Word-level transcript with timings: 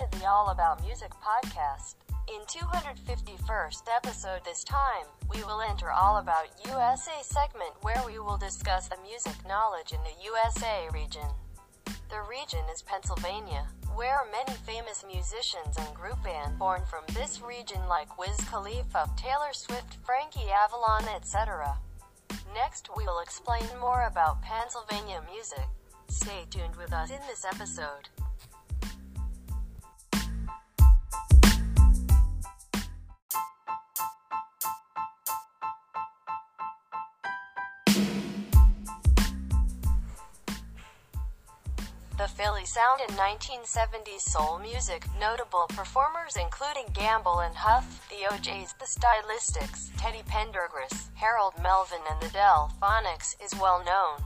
to 0.00 0.18
the 0.18 0.26
All 0.26 0.48
About 0.48 0.82
Music 0.82 1.10
podcast. 1.20 1.96
In 2.26 2.40
251st 2.48 3.82
episode 3.94 4.40
this 4.46 4.64
time, 4.64 5.04
we 5.28 5.44
will 5.44 5.60
enter 5.60 5.90
All 5.90 6.16
About 6.16 6.46
USA 6.66 7.20
segment 7.20 7.74
where 7.82 8.02
we 8.06 8.18
will 8.18 8.38
discuss 8.38 8.88
the 8.88 8.96
music 9.06 9.34
knowledge 9.46 9.92
in 9.92 9.98
the 10.00 10.24
USA 10.24 10.88
region. 10.94 11.28
The 11.84 12.22
region 12.30 12.64
is 12.72 12.80
Pennsylvania, 12.80 13.66
where 13.94 14.24
many 14.32 14.56
famous 14.64 15.04
musicians 15.06 15.76
and 15.76 15.94
group 15.94 16.22
band 16.24 16.58
born 16.58 16.80
from 16.88 17.04
this 17.12 17.42
region 17.42 17.86
like 17.86 18.18
Wiz 18.18 18.40
Khalifa, 18.48 19.10
Taylor 19.18 19.52
Swift, 19.52 19.98
Frankie 20.06 20.48
Avalon, 20.48 21.14
etc. 21.14 21.76
Next 22.54 22.88
we 22.96 23.04
will 23.04 23.20
explain 23.20 23.68
more 23.78 24.06
about 24.06 24.40
Pennsylvania 24.40 25.20
music. 25.30 25.68
Stay 26.08 26.46
tuned 26.48 26.76
with 26.76 26.94
us 26.94 27.10
in 27.10 27.20
this 27.28 27.44
episode. 27.44 28.08
The 42.20 42.28
Philly 42.28 42.66
sound 42.66 43.00
in 43.00 43.16
1970s 43.16 44.20
soul 44.20 44.58
music, 44.58 45.06
notable 45.18 45.64
performers 45.70 46.36
including 46.36 46.92
Gamble 46.92 47.38
and 47.38 47.56
Huff, 47.56 48.06
the 48.10 48.30
O'Jays, 48.30 48.74
the 48.78 48.84
Stylistics, 48.84 49.88
Teddy 49.96 50.20
Pendergrass, 50.28 51.08
Harold 51.14 51.54
Melvin 51.62 52.02
and 52.10 52.20
the 52.20 52.26
Delfonics 52.26 53.42
is 53.42 53.58
well 53.58 53.82
known. 53.82 54.22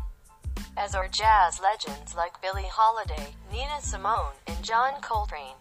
As 0.77 0.97
are 0.97 1.07
jazz 1.07 1.61
legends 1.61 2.17
like 2.17 2.43
Billie 2.43 2.67
Holiday, 2.69 3.37
Nina 3.53 3.81
Simone, 3.81 4.35
and 4.49 4.61
John 4.65 5.01
Coltrane. 5.01 5.55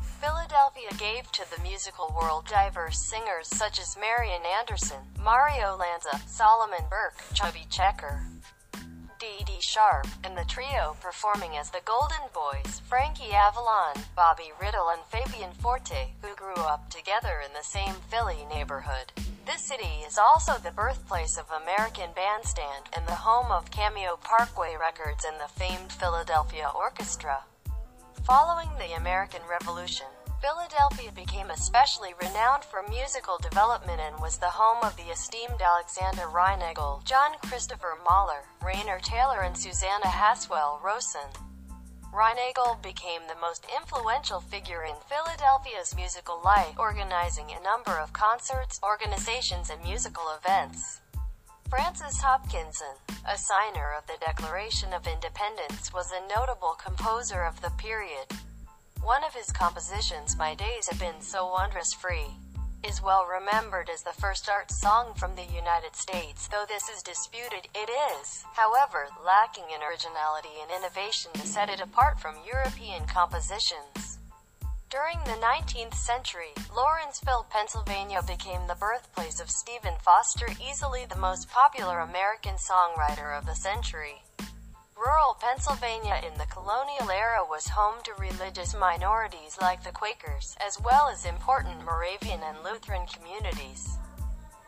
Philadelphia 0.00 0.88
gave 0.96 1.30
to 1.32 1.44
the 1.54 1.62
musical 1.62 2.10
world 2.18 2.46
diverse 2.46 3.06
singers 3.06 3.48
such 3.48 3.78
as 3.78 3.98
Marian 4.00 4.40
Anderson, 4.58 5.04
Mario 5.22 5.76
Lanza, 5.76 6.22
Solomon 6.26 6.86
Burke, 6.88 7.22
Chubby 7.34 7.66
Checker, 7.68 8.24
Dee 9.18 9.44
Dee 9.44 9.60
Sharp, 9.60 10.06
and 10.24 10.36
the 10.36 10.44
trio 10.44 10.96
performing 11.00 11.56
as 11.56 11.70
the 11.70 11.80
Golden 11.84 12.28
Boys, 12.34 12.82
Frankie 12.86 13.32
Avalon, 13.32 13.94
Bobby 14.14 14.52
Rydell 14.60 14.92
and 14.92 15.02
Fabian 15.08 15.52
Forte, 15.52 16.08
who 16.20 16.34
grew 16.34 16.62
up 16.64 16.90
together 16.90 17.40
in 17.44 17.52
the 17.54 17.64
same 17.64 17.94
Philly 18.10 18.44
neighborhood. 18.52 19.12
This 19.46 19.62
city 19.62 20.04
is 20.06 20.18
also 20.18 20.58
the 20.58 20.70
birthplace 20.70 21.38
of 21.38 21.50
American 21.50 22.10
Bandstand 22.14 22.90
and 22.94 23.06
the 23.06 23.14
home 23.14 23.50
of 23.50 23.70
Cameo 23.70 24.18
Parkway 24.22 24.76
Records 24.78 25.24
and 25.24 25.40
the 25.40 25.48
famed 25.48 25.92
Philadelphia 25.92 26.70
Orchestra. 26.74 27.44
Following 28.24 28.70
the 28.78 28.96
American 28.96 29.42
Revolution, 29.48 30.06
Philadelphia 30.42 31.10
became 31.12 31.50
especially 31.50 32.12
renowned 32.20 32.62
for 32.62 32.84
musical 32.88 33.38
development 33.38 34.00
and 34.00 34.20
was 34.20 34.36
the 34.36 34.50
home 34.50 34.82
of 34.82 34.94
the 34.96 35.10
esteemed 35.10 35.60
Alexander 35.62 36.28
Reinagle, 36.28 37.02
John 37.04 37.32
Christopher 37.42 37.96
Moller, 38.08 38.44
Raynor 38.62 39.00
Taylor 39.00 39.42
and 39.42 39.56
Susanna 39.56 40.06
Haswell 40.08 40.78
Rowson. 40.84 41.30
Reinagle 42.12 42.80
became 42.82 43.22
the 43.26 43.40
most 43.40 43.66
influential 43.74 44.40
figure 44.40 44.84
in 44.84 44.94
Philadelphia's 45.08 45.96
musical 45.96 46.40
life, 46.44 46.78
organizing 46.78 47.50
a 47.50 47.62
number 47.62 47.98
of 47.98 48.12
concerts, 48.12 48.78
organizations 48.82 49.70
and 49.70 49.82
musical 49.82 50.24
events. 50.36 51.00
Francis 51.68 52.20
Hopkinson, 52.20 52.96
a 53.28 53.36
signer 53.36 53.92
of 53.98 54.06
the 54.06 54.24
Declaration 54.24 54.92
of 54.92 55.06
Independence, 55.06 55.92
was 55.92 56.12
a 56.12 56.28
notable 56.28 56.76
composer 56.78 57.42
of 57.42 57.60
the 57.60 57.70
period. 57.70 58.26
One 59.06 59.22
of 59.22 59.34
his 59.34 59.52
compositions, 59.52 60.36
My 60.36 60.56
Days 60.56 60.88
Have 60.88 60.98
Been 60.98 61.20
So 61.20 61.46
Wondrous 61.46 61.92
Free, 61.92 62.26
is 62.82 63.00
well 63.00 63.24
remembered 63.24 63.88
as 63.88 64.02
the 64.02 64.10
first 64.10 64.48
art 64.48 64.72
song 64.72 65.14
from 65.14 65.36
the 65.36 65.44
United 65.44 65.94
States, 65.94 66.48
though 66.48 66.64
this 66.66 66.88
is 66.88 67.04
disputed, 67.04 67.68
it 67.72 67.88
is, 67.88 68.44
however, 68.54 69.06
lacking 69.24 69.70
in 69.70 69.80
originality 69.80 70.58
and 70.60 70.72
innovation 70.74 71.30
to 71.34 71.46
set 71.46 71.68
it 71.70 71.80
apart 71.80 72.18
from 72.18 72.34
European 72.44 73.06
compositions. 73.06 74.18
During 74.90 75.20
the 75.22 75.38
19th 75.38 75.94
century, 75.94 76.50
Lawrenceville, 76.74 77.46
Pennsylvania 77.48 78.22
became 78.26 78.66
the 78.66 78.74
birthplace 78.74 79.38
of 79.38 79.50
Stephen 79.50 79.94
Foster, 80.02 80.48
easily 80.60 81.06
the 81.06 81.14
most 81.14 81.48
popular 81.48 82.00
American 82.00 82.56
songwriter 82.58 83.38
of 83.38 83.46
the 83.46 83.54
century. 83.54 84.24
Rural 84.96 85.36
Pennsylvania 85.38 86.22
in 86.26 86.38
the 86.38 86.46
colonial 86.46 87.10
era 87.10 87.44
was 87.46 87.68
home 87.68 87.96
to 88.04 88.14
religious 88.14 88.74
minorities 88.74 89.58
like 89.60 89.84
the 89.84 89.92
Quakers, 89.92 90.56
as 90.66 90.80
well 90.80 91.10
as 91.10 91.26
important 91.26 91.84
Moravian 91.84 92.40
and 92.42 92.56
Lutheran 92.64 93.06
communities. 93.06 93.98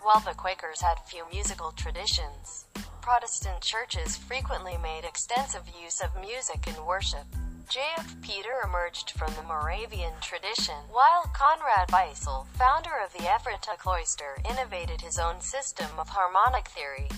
While 0.03 0.21
the 0.21 0.35
Quakers 0.35 0.83
had 0.83 0.99
few 1.07 1.25
musical 1.33 1.73
traditions, 1.73 2.67
Protestant 3.01 3.63
churches 3.63 4.19
frequently 4.19 4.77
made 4.77 5.07
extensive 5.07 5.65
use 5.83 6.03
of 6.03 6.21
music 6.21 6.67
in 6.67 6.85
worship. 6.85 7.25
J.F. 7.71 8.21
Peter 8.21 8.61
emerged 8.63 9.13
from 9.13 9.33
the 9.35 9.43
Moravian 9.43 10.13
tradition, 10.21 10.77
while 10.91 11.25
Conrad 11.33 11.89
Beissel, 11.89 12.47
founder 12.53 12.93
of 13.03 13.15
the 13.15 13.27
Ephrata 13.27 13.77
cloister, 13.79 14.37
innovated 14.49 15.01
his 15.01 15.19
own 15.19 15.41
system 15.41 15.89
of 15.99 16.11
harmonic 16.11 16.69
theory. 16.69 17.09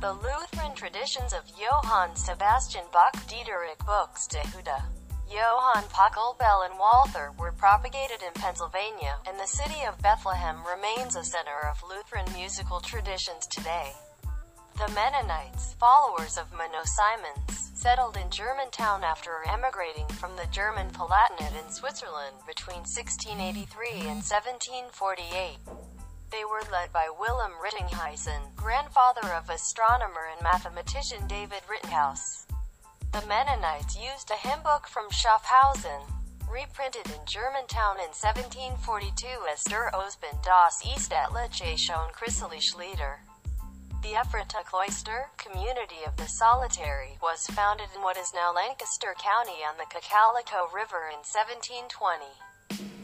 The 0.00 0.14
Lutheran 0.14 0.74
traditions 0.74 1.34
of 1.34 1.42
Johann 1.60 2.16
Sebastian 2.16 2.84
Bach, 2.90 3.12
Dieterich 3.28 3.84
Buxtehude, 3.84 4.82
Johann 5.30 5.84
Pachelbel 5.92 6.64
and 6.64 6.78
Walther 6.78 7.32
were 7.38 7.52
propagated 7.52 8.22
in 8.26 8.32
Pennsylvania, 8.32 9.18
and 9.28 9.38
the 9.38 9.46
city 9.46 9.84
of 9.86 10.00
Bethlehem 10.00 10.56
remains 10.64 11.16
a 11.16 11.22
center 11.22 11.68
of 11.68 11.82
Lutheran 11.86 12.24
musical 12.32 12.80
traditions 12.80 13.46
today. 13.46 13.92
The 14.78 14.90
Mennonites, 14.94 15.74
followers 15.78 16.38
of 16.38 16.50
Menno 16.50 16.82
Simons, 16.86 17.70
settled 17.74 18.16
in 18.16 18.30
Germantown 18.30 19.04
after 19.04 19.44
emigrating 19.52 20.08
from 20.16 20.34
the 20.36 20.48
German 20.50 20.88
Palatinate 20.92 21.62
in 21.62 21.70
Switzerland 21.70 22.36
between 22.46 22.88
1683 22.88 24.08
and 24.08 24.24
1748. 24.24 25.58
They 26.30 26.44
were 26.44 26.62
led 26.70 26.92
by 26.92 27.08
Willem 27.10 27.52
Rittinghuisen, 27.60 28.54
grandfather 28.54 29.32
of 29.34 29.50
astronomer 29.50 30.28
and 30.30 30.40
mathematician 30.42 31.26
David 31.26 31.62
Rittenhouse. 31.68 32.46
The 33.12 33.26
Mennonites 33.26 33.96
used 33.96 34.30
a 34.30 34.36
hymn 34.36 34.62
book 34.62 34.86
from 34.86 35.10
Schaffhausen, 35.10 36.02
reprinted 36.48 37.06
in 37.06 37.26
Germantown 37.26 37.98
in 37.98 38.14
1742 38.14 39.26
as 39.50 39.64
Der 39.64 39.90
Ausbund 39.92 40.42
das 40.44 40.82
Eastatliche 40.82 41.76
schon 41.76 42.12
christlich 42.12 42.76
Lieder. 42.78 43.20
The 44.02 44.14
Ephrata 44.14 44.62
Cloister, 44.64 45.30
community 45.36 46.04
of 46.06 46.16
the 46.16 46.28
Solitary, 46.28 47.18
was 47.20 47.46
founded 47.48 47.88
in 47.94 48.02
what 48.02 48.16
is 48.16 48.32
now 48.32 48.54
Lancaster 48.54 49.14
County 49.18 49.66
on 49.66 49.76
the 49.78 49.90
Cocalico 49.90 50.70
River 50.72 51.10
in 51.10 51.26
1720. 51.26 52.24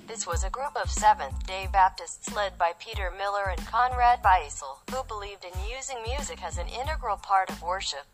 This 0.07 0.27
was 0.27 0.45
a 0.45 0.51
group 0.51 0.77
of 0.77 0.91
Seventh-day 0.91 1.69
Baptists 1.73 2.35
led 2.35 2.57
by 2.57 2.73
Peter 2.79 3.11
Miller 3.11 3.51
and 3.51 3.67
Conrad 3.67 4.23
Beissel, 4.23 4.79
who 4.91 5.03
believed 5.05 5.45
in 5.45 5.53
using 5.71 6.03
music 6.03 6.43
as 6.43 6.59
an 6.59 6.69
integral 6.69 7.17
part 7.17 7.51
of 7.51 7.63
worship. 7.63 8.07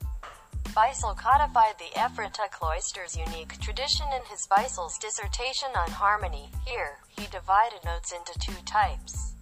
Beissel 0.74 1.14
codified 1.14 1.78
the 1.78 1.92
Ephrata 1.94 2.48
cloister's 2.50 3.16
unique 3.16 3.60
tradition 3.60 4.06
in 4.14 4.22
his 4.30 4.46
Beissel's 4.46 4.98
dissertation 4.98 5.68
on 5.76 5.90
harmony. 5.90 6.50
Here, 6.66 6.98
he 7.08 7.26
divided 7.26 7.84
notes 7.84 8.12
into 8.12 8.38
two 8.40 8.60
types. 8.64 9.34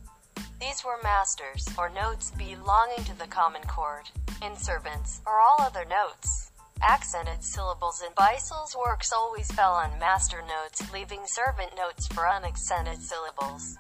These 0.61 0.85
were 0.85 0.99
masters, 1.03 1.67
or 1.79 1.89
notes 1.89 2.33
belonging 2.33 3.05
to 3.05 3.17
the 3.17 3.29
common 3.29 3.63
chord, 3.63 4.11
and 4.43 4.59
servants, 4.59 5.23
or 5.25 5.41
all 5.41 5.57
other 5.61 5.85
notes. 5.85 6.50
Accented 6.83 7.45
syllables 7.45 8.01
in 8.01 8.13
Beissel's 8.15 8.75
works 8.75 9.13
always 9.13 9.51
fell 9.53 9.73
on 9.73 9.99
master 9.99 10.43
notes, 10.43 10.91
leaving 10.93 11.21
servant 11.27 11.73
notes 11.77 12.07
for 12.07 12.27
unaccented 12.27 13.03
syllables. 13.03 13.77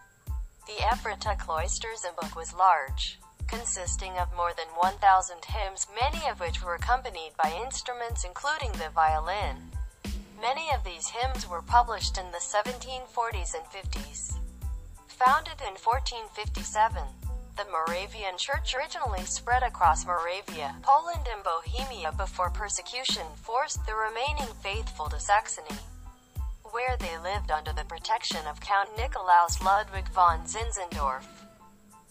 The 0.66 0.84
Ephrata 0.92 1.36
cloister's 1.38 2.04
book 2.20 2.36
was 2.36 2.52
large, 2.52 3.18
consisting 3.46 4.18
of 4.18 4.36
more 4.36 4.52
than 4.54 4.68
1,000 4.76 5.44
hymns, 5.46 5.86
many 5.98 6.28
of 6.28 6.40
which 6.40 6.62
were 6.62 6.74
accompanied 6.74 7.32
by 7.42 7.58
instruments 7.64 8.24
including 8.24 8.72
the 8.72 8.90
violin. 8.94 9.70
Many 10.40 10.70
of 10.70 10.84
these 10.84 11.08
hymns 11.08 11.48
were 11.48 11.62
published 11.62 12.18
in 12.18 12.30
the 12.32 12.38
1740s 12.38 13.54
and 13.54 13.64
50s. 13.64 14.36
Founded 15.08 15.60
in 15.60 15.74
1457, 15.76 17.02
the 17.64 17.70
Moravian 17.70 18.38
Church 18.38 18.74
originally 18.74 19.22
spread 19.26 19.62
across 19.62 20.06
Moravia, 20.06 20.74
Poland 20.82 21.28
and 21.30 21.44
Bohemia 21.44 22.10
before 22.12 22.48
persecution 22.48 23.26
forced 23.36 23.84
the 23.84 23.94
remaining 23.94 24.48
faithful 24.62 25.10
to 25.10 25.20
Saxony, 25.20 25.76
where 26.72 26.96
they 26.96 27.18
lived 27.18 27.50
under 27.50 27.72
the 27.74 27.84
protection 27.84 28.40
of 28.48 28.60
Count 28.60 28.88
Nikolaus 28.96 29.62
Ludwig 29.62 30.08
von 30.08 30.46
Zinzendorf. 30.46 31.26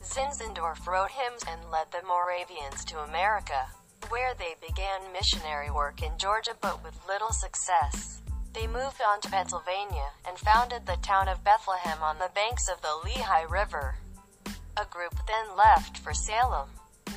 Zinzendorf 0.04 0.86
wrote 0.86 1.10
hymns 1.10 1.44
and 1.50 1.72
led 1.72 1.88
the 1.92 2.06
Moravians 2.06 2.86
to 2.86 3.00
America, 3.00 3.66
where 4.10 4.36
they 4.38 4.54
began 4.62 5.12
missionary 5.12 5.72
work 5.72 6.04
in 6.04 6.12
Georgia 6.20 6.54
but 6.62 6.84
with 6.84 7.08
little 7.08 7.32
success. 7.32 8.22
They 8.54 8.68
moved 8.68 9.02
on 9.02 9.20
to 9.22 9.32
Pennsylvania 9.32 10.10
and 10.28 10.38
founded 10.38 10.86
the 10.86 10.98
town 11.02 11.28
of 11.28 11.44
Bethlehem 11.44 12.04
on 12.04 12.20
the 12.20 12.30
banks 12.36 12.70
of 12.70 12.82
the 12.82 13.00
Lehigh 13.04 13.50
River. 13.50 13.96
A 14.80 14.86
group 14.86 15.14
then 15.28 15.58
left 15.58 15.98
for 15.98 16.14
Salem, 16.14 16.70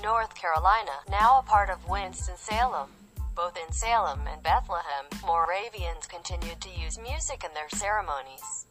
North 0.02 0.34
Carolina, 0.34 0.98
now 1.08 1.38
a 1.38 1.48
part 1.48 1.70
of 1.70 1.88
Winston-Salem. 1.88 2.88
Both 3.36 3.56
in 3.56 3.72
Salem 3.72 4.26
and 4.26 4.42
Bethlehem, 4.42 5.06
Moravians 5.24 6.08
continued 6.08 6.60
to 6.60 6.68
use 6.68 6.98
music 6.98 7.44
in 7.44 7.54
their 7.54 7.68
ceremonies. 7.68 8.66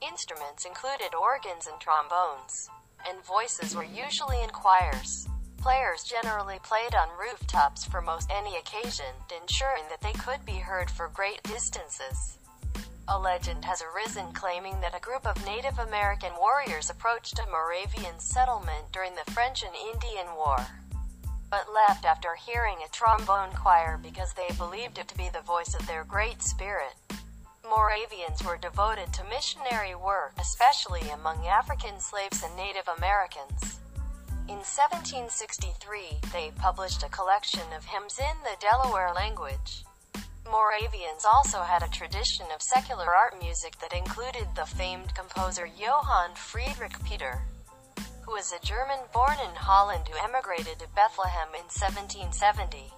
Instruments 0.00 0.64
included 0.64 1.12
organs 1.12 1.66
and 1.66 1.80
trombones, 1.80 2.70
and 3.08 3.18
voices 3.24 3.74
were 3.74 3.82
usually 3.82 4.40
in 4.44 4.50
choirs. 4.50 5.26
Players 5.58 6.04
generally 6.04 6.60
played 6.62 6.94
on 6.94 7.08
rooftops 7.18 7.84
for 7.84 8.00
most 8.00 8.30
any 8.30 8.56
occasion, 8.56 9.12
ensuring 9.42 9.82
that 9.90 10.02
they 10.02 10.12
could 10.12 10.46
be 10.46 10.62
heard 10.62 10.88
for 10.88 11.08
great 11.08 11.42
distances. 11.42 12.38
A 13.12 13.18
legend 13.18 13.64
has 13.64 13.82
arisen 13.82 14.32
claiming 14.32 14.80
that 14.80 14.94
a 14.94 15.00
group 15.00 15.26
of 15.26 15.44
Native 15.44 15.80
American 15.80 16.30
warriors 16.38 16.90
approached 16.90 17.40
a 17.40 17.50
Moravian 17.50 18.20
settlement 18.20 18.92
during 18.92 19.16
the 19.16 19.28
French 19.32 19.64
and 19.64 19.74
Indian 19.74 20.28
War, 20.36 20.64
but 21.50 21.74
left 21.74 22.04
after 22.04 22.36
hearing 22.36 22.76
a 22.84 22.88
trombone 22.92 23.50
choir 23.50 23.98
because 24.00 24.32
they 24.34 24.54
believed 24.56 24.96
it 24.96 25.08
to 25.08 25.18
be 25.18 25.28
the 25.28 25.40
voice 25.40 25.74
of 25.74 25.88
their 25.88 26.04
Great 26.04 26.40
Spirit. 26.40 26.94
Moravians 27.68 28.44
were 28.44 28.56
devoted 28.56 29.12
to 29.12 29.24
missionary 29.24 29.96
work, 29.96 30.34
especially 30.38 31.10
among 31.10 31.48
African 31.48 31.98
slaves 31.98 32.44
and 32.44 32.54
Native 32.54 32.86
Americans. 32.96 33.80
In 34.46 34.62
1763, 34.62 36.30
they 36.32 36.52
published 36.54 37.02
a 37.02 37.08
collection 37.08 37.72
of 37.76 37.86
hymns 37.86 38.20
in 38.20 38.36
the 38.44 38.56
Delaware 38.60 39.12
language. 39.12 39.82
Moravians 40.50 41.24
also 41.24 41.62
had 41.62 41.82
a 41.84 41.88
tradition 41.88 42.46
of 42.52 42.60
secular 42.60 43.14
art 43.14 43.40
music 43.40 43.78
that 43.78 43.92
included 43.92 44.48
the 44.56 44.66
famed 44.66 45.14
composer 45.14 45.64
Johann 45.66 46.34
Friedrich 46.34 47.02
Peter, 47.04 47.42
who 48.22 48.32
was 48.32 48.52
a 48.52 48.66
German 48.66 48.98
born 49.14 49.38
in 49.44 49.54
Holland 49.54 50.08
who 50.08 50.18
emigrated 50.18 50.80
to 50.80 50.88
Bethlehem 50.96 51.48
in 51.54 51.70
1770. 51.70 52.92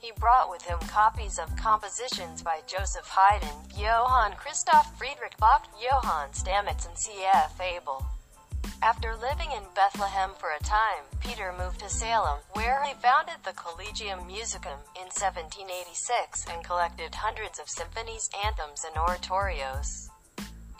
He 0.00 0.10
brought 0.18 0.50
with 0.50 0.62
him 0.62 0.80
copies 0.88 1.38
of 1.38 1.54
compositions 1.56 2.42
by 2.42 2.62
Joseph 2.66 3.06
Haydn, 3.06 3.78
Johann 3.78 4.32
Christoph 4.32 4.98
Friedrich 4.98 5.36
Bach, 5.38 5.68
Johann 5.80 6.30
Stamitz 6.32 6.86
and 6.86 6.98
C.F. 6.98 7.60
Abel. 7.60 8.04
After 8.82 9.14
living 9.14 9.52
in 9.52 9.62
Bethlehem 9.74 10.30
for 10.38 10.50
a 10.50 10.62
time, 10.62 11.04
Peter 11.20 11.52
moved 11.56 11.80
to 11.80 11.88
Salem, 11.88 12.40
where 12.52 12.82
he 12.84 12.94
founded 12.94 13.36
the 13.44 13.52
Collegium 13.52 14.20
Musicum 14.26 14.82
in 14.96 15.06
1786 15.06 16.46
and 16.50 16.64
collected 16.64 17.14
hundreds 17.14 17.58
of 17.58 17.68
symphonies, 17.68 18.28
anthems, 18.44 18.84
and 18.84 18.96
oratorios. 18.96 20.08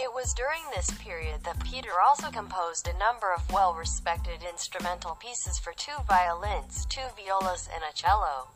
It 0.01 0.13
was 0.13 0.35
during 0.35 0.63
this 0.75 0.91
period 0.99 1.45
that 1.45 1.63
Peter 1.65 2.01
also 2.05 2.31
composed 2.31 2.89
a 2.89 2.99
number 2.99 3.33
of 3.33 3.53
well-respected 3.53 4.43
instrumental 4.43 5.15
pieces 5.21 5.61
for 5.61 5.73
two 5.75 6.03
violins, 6.09 6.87
two 6.87 7.07
violas, 7.17 7.69
and 7.73 7.85
a 7.85 7.95
cello. 7.95 8.49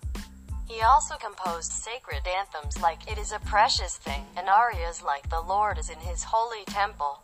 He 0.67 0.83
also 0.83 1.15
composed 1.15 1.71
sacred 1.71 2.27
anthems 2.27 2.81
like 2.83 3.09
It 3.11 3.19
is 3.19 3.31
a 3.31 3.39
Precious 3.39 3.97
Thing, 3.99 4.27
and 4.37 4.49
arias 4.49 5.03
like 5.03 5.31
The 5.31 5.41
Lord 5.41 5.79
is 5.79 5.89
in 5.89 6.01
His 6.01 6.25
Holy 6.25 6.65
Temple. 6.67 7.23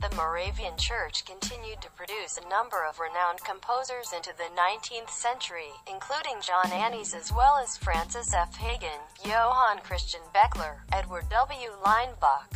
The 0.00 0.16
Moravian 0.16 0.78
Church 0.78 1.26
continued 1.26 1.82
to 1.82 1.90
produce 1.90 2.38
a 2.38 2.48
number 2.48 2.86
of 2.88 2.98
renowned 2.98 3.44
composers 3.44 4.14
into 4.16 4.32
the 4.34 4.48
19th 4.56 5.10
century, 5.10 5.72
including 5.86 6.40
John 6.40 6.72
Annis 6.72 7.12
as 7.12 7.30
well 7.30 7.58
as 7.62 7.76
Francis 7.76 8.32
F. 8.32 8.56
Hagen, 8.56 9.00
Johann 9.22 9.80
Christian 9.84 10.22
Bechler, 10.34 10.78
Edward 10.90 11.26
W. 11.28 11.72
Leinbach, 11.84 12.48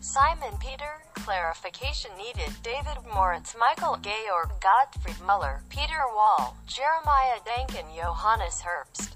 Simon 0.00 0.54
Peter, 0.60 1.02
clarification 1.14 2.12
needed, 2.16 2.54
David 2.62 2.98
Moritz, 3.12 3.56
Michael 3.58 3.96
Georg, 3.96 4.50
Gottfried 4.60 5.20
Muller, 5.26 5.64
Peter 5.70 6.06
Wolle, 6.14 6.54
Jeremiah 6.68 7.40
Danken, 7.44 7.96
Johannes 7.96 8.62
Herbst. 8.62 9.10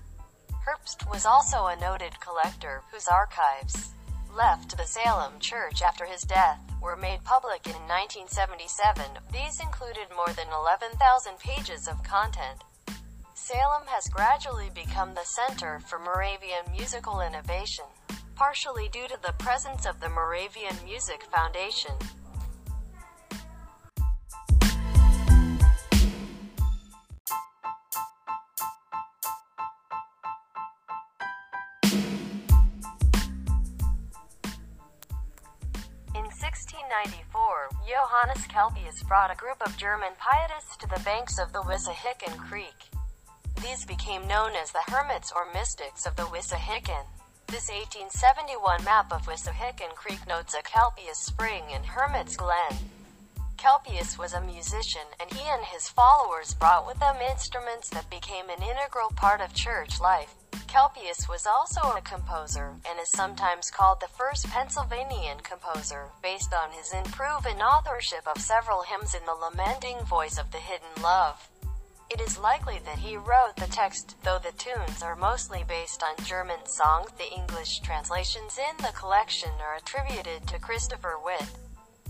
Herbst 0.67 1.09
was 1.09 1.25
also 1.25 1.67
a 1.67 1.77
noted 1.77 2.19
collector, 2.19 2.83
whose 2.91 3.07
archives, 3.07 3.93
left 4.37 4.77
the 4.77 4.85
Salem 4.85 5.39
Church 5.39 5.83
after 5.83 6.05
his 6.05 6.23
death, 6.23 6.59
were 6.85 6.97
made 6.97 7.25
public 7.25 7.65
in 7.67 7.81
1977. 7.89 9.17
These 9.33 9.59
included 9.59 10.13
more 10.15 10.29
than 10.37 10.53
11,000 10.53 11.39
pages 11.39 11.89
of 11.89 12.05
content. 12.05 12.61
Salem 13.33 13.89
has 13.89 14.13
gradually 14.13 14.69
become 14.75 15.15
the 15.15 15.25
center 15.25 15.81
for 15.81 15.99
Moravian 15.99 16.71
musical 16.71 17.23
innovation, 17.23 17.87
partially 18.37 18.91
due 18.93 19.09
to 19.09 19.19
the 19.23 19.33
presence 19.39 19.87
of 19.87 19.99
the 20.01 20.11
Moravian 20.11 20.77
Music 20.85 21.25
Foundation. 21.33 21.97
Johannes 38.25 39.03
brought 39.03 39.31
a 39.31 39.37
group 39.37 39.61
of 39.61 39.77
German 39.77 40.13
pietists 40.19 40.77
to 40.79 40.89
the 40.89 41.03
banks 41.05 41.39
of 41.39 41.53
the 41.53 41.61
Wissahickon 41.61 42.39
Creek. 42.39 42.89
These 43.63 43.85
became 43.85 44.27
known 44.27 44.53
as 44.57 44.73
the 44.73 44.91
Hermits 44.91 45.31
or 45.35 45.53
Mystics 45.53 46.07
of 46.07 46.17
the 46.17 46.23
Wissahickon. 46.23 47.05
This 47.49 47.69
1871 47.69 48.83
map 48.83 49.13
of 49.13 49.27
Wissahickon 49.27 49.95
Creek 49.95 50.27
notes 50.27 50.55
a 50.55 50.63
Kelpius 50.63 51.19
Spring 51.19 51.65
and 51.71 51.85
Hermit's 51.85 52.37
Glen. 52.37 52.94
Kelpius 53.65 54.19
was 54.19 54.35
a 54.35 54.43
musician, 54.43 55.09
and 55.19 55.33
he 55.33 55.49
and 55.49 55.65
his 55.65 55.89
followers 55.89 56.53
brought 56.53 56.87
with 56.87 57.01
them 57.01 57.17
instruments 57.17 57.89
that 57.89 58.11
became 58.11 58.51
an 58.51 58.63
integral 58.63 59.09
part 59.17 59.41
of 59.41 59.55
church 59.55 60.03
life. 60.03 60.35
Kelpius 60.69 61.31
was 61.31 61.47
also 61.47 61.81
a 61.81 62.03
composer, 62.03 62.75
and 62.87 63.01
is 63.01 63.09
sometimes 63.09 63.71
called 63.71 64.01
the 64.01 64.15
first 64.19 64.51
Pennsylvanian 64.51 65.39
composer, 65.39 66.11
based 66.23 66.53
on 66.53 66.73
his 66.73 66.93
unproven 66.93 67.63
authorship 67.63 68.29
of 68.29 68.43
several 68.43 68.83
hymns 68.83 69.15
in 69.15 69.25
the 69.25 69.33
lamenting 69.33 70.05
voice 70.05 70.37
of 70.37 70.51
the 70.51 70.59
hidden 70.59 71.03
love. 71.03 71.49
It 72.11 72.21
is 72.21 72.37
likely 72.37 72.81
that 72.85 72.99
he 72.99 73.17
wrote 73.17 73.57
the 73.57 73.67
text, 73.73 74.17
though 74.25 74.39
the 74.39 74.53
tunes 74.59 75.03
are 75.03 75.17
mostly 75.17 75.65
based 75.67 76.03
on 76.03 76.23
German 76.27 76.67
songs. 76.67 77.13
The 77.17 77.33
English 77.33 77.81
translations 77.81 78.59
in 78.59 78.77
the 78.85 78.93
collection 78.93 79.53
are 79.63 79.77
attributed 79.77 80.47
to 80.49 80.59
Christopher 80.59 81.15
Witt, 81.25 81.49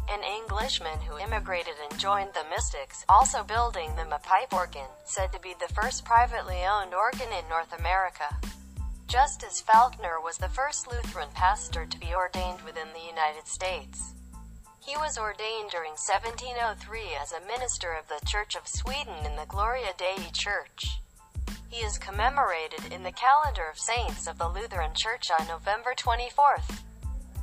an 0.08 0.22
Englishman 0.22 1.00
who 1.00 1.18
immigrated 1.18 1.74
and 1.88 1.98
joined 1.98 2.30
the 2.34 2.44
Mystics, 2.50 3.04
also 3.08 3.42
building 3.42 3.96
them 3.96 4.12
a 4.12 4.18
pipe 4.18 4.52
organ, 4.52 4.88
said 5.04 5.32
to 5.32 5.40
be 5.40 5.54
the 5.58 5.72
first 5.72 6.04
privately 6.04 6.62
owned 6.64 6.94
organ 6.94 7.28
in 7.32 7.48
North 7.48 7.72
America. 7.78 8.36
Justus 9.06 9.62
Falckner 9.62 10.20
was 10.22 10.38
the 10.38 10.48
first 10.48 10.86
Lutheran 10.86 11.28
pastor 11.34 11.86
to 11.86 12.00
be 12.00 12.14
ordained 12.14 12.62
within 12.62 12.88
the 12.92 13.06
United 13.06 13.46
States. 13.46 14.14
He 14.84 14.96
was 14.96 15.16
ordained 15.16 15.70
during 15.70 15.92
1703 15.92 17.00
as 17.20 17.32
a 17.32 17.46
minister 17.46 17.92
of 17.92 18.08
the 18.08 18.24
Church 18.26 18.54
of 18.54 18.68
Sweden 18.68 19.24
in 19.24 19.36
the 19.36 19.46
Gloria 19.46 19.92
Dei 19.96 20.30
Church. 20.32 21.00
He 21.70 21.80
is 21.80 21.98
commemorated 21.98 22.92
in 22.92 23.02
the 23.02 23.12
calendar 23.12 23.64
of 23.70 23.78
saints 23.78 24.26
of 24.26 24.38
the 24.38 24.48
Lutheran 24.48 24.94
Church 24.94 25.30
on 25.30 25.48
November 25.48 25.94
24th. 25.96 26.82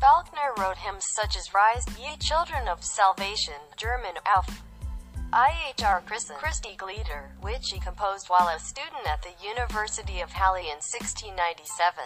Falckner 0.02 0.52
wrote 0.58 0.78
hymns 0.78 1.06
such 1.06 1.38
as 1.38 1.54
Rise, 1.54 1.86
Ye 1.96 2.18
Children 2.18 2.68
of 2.68 2.84
Salvation, 2.84 3.62
German, 3.78 4.16
Auf, 4.26 4.64
IHR 5.32 6.04
Christen, 6.08 6.38
Christi 6.38 6.76
Glieder, 6.76 7.40
which 7.40 7.70
he 7.70 7.80
composed 7.80 8.28
while 8.28 8.48
a 8.48 8.58
student 8.58 9.06
at 9.06 9.22
the 9.22 9.36
University 9.48 10.20
of 10.20 10.32
Halle 10.32 10.56
in 10.56 10.82
1697. 10.82 12.06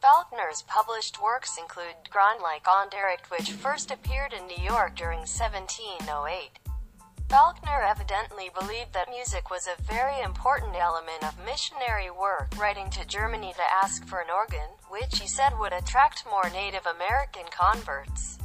Falckner's 0.00 0.62
published 0.68 1.20
works 1.20 1.58
include 1.58 2.08
Grondlicher 2.08 2.62
Unterricht 2.68 3.28
which 3.32 3.50
first 3.50 3.90
appeared 3.90 4.32
in 4.32 4.46
New 4.46 4.62
York 4.62 4.94
during 4.94 5.26
1708. 5.26 6.67
Falckner 7.28 7.82
evidently 7.82 8.48
believed 8.58 8.94
that 8.94 9.10
music 9.10 9.50
was 9.50 9.68
a 9.68 9.82
very 9.82 10.18
important 10.22 10.74
element 10.74 11.22
of 11.22 11.44
missionary 11.44 12.10
work, 12.10 12.48
writing 12.56 12.88
to 12.88 13.04
Germany 13.04 13.52
to 13.52 13.74
ask 13.84 14.06
for 14.06 14.20
an 14.20 14.30
organ, 14.34 14.70
which 14.88 15.18
he 15.18 15.28
said 15.28 15.58
would 15.58 15.74
attract 15.74 16.24
more 16.24 16.48
Native 16.48 16.86
American 16.86 17.44
converts. 17.50 18.38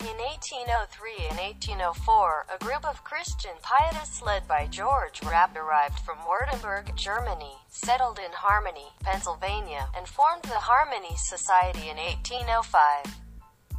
In 0.00 0.16
1803 0.16 1.28
and 1.28 1.38
1804, 1.38 2.46
a 2.48 2.64
group 2.64 2.86
of 2.86 3.04
Christian 3.04 3.56
pietists 3.62 4.22
led 4.22 4.48
by 4.48 4.68
George 4.68 5.22
Rapp 5.22 5.54
arrived 5.54 5.98
from 5.98 6.16
Württemberg, 6.24 6.94
Germany, 6.94 7.56
settled 7.68 8.18
in 8.18 8.32
Harmony, 8.32 8.88
Pennsylvania, 9.02 9.88
and 9.94 10.08
formed 10.08 10.44
the 10.44 10.64
Harmony 10.64 11.14
Society 11.16 11.90
in 11.90 11.98
1805. 11.98 13.23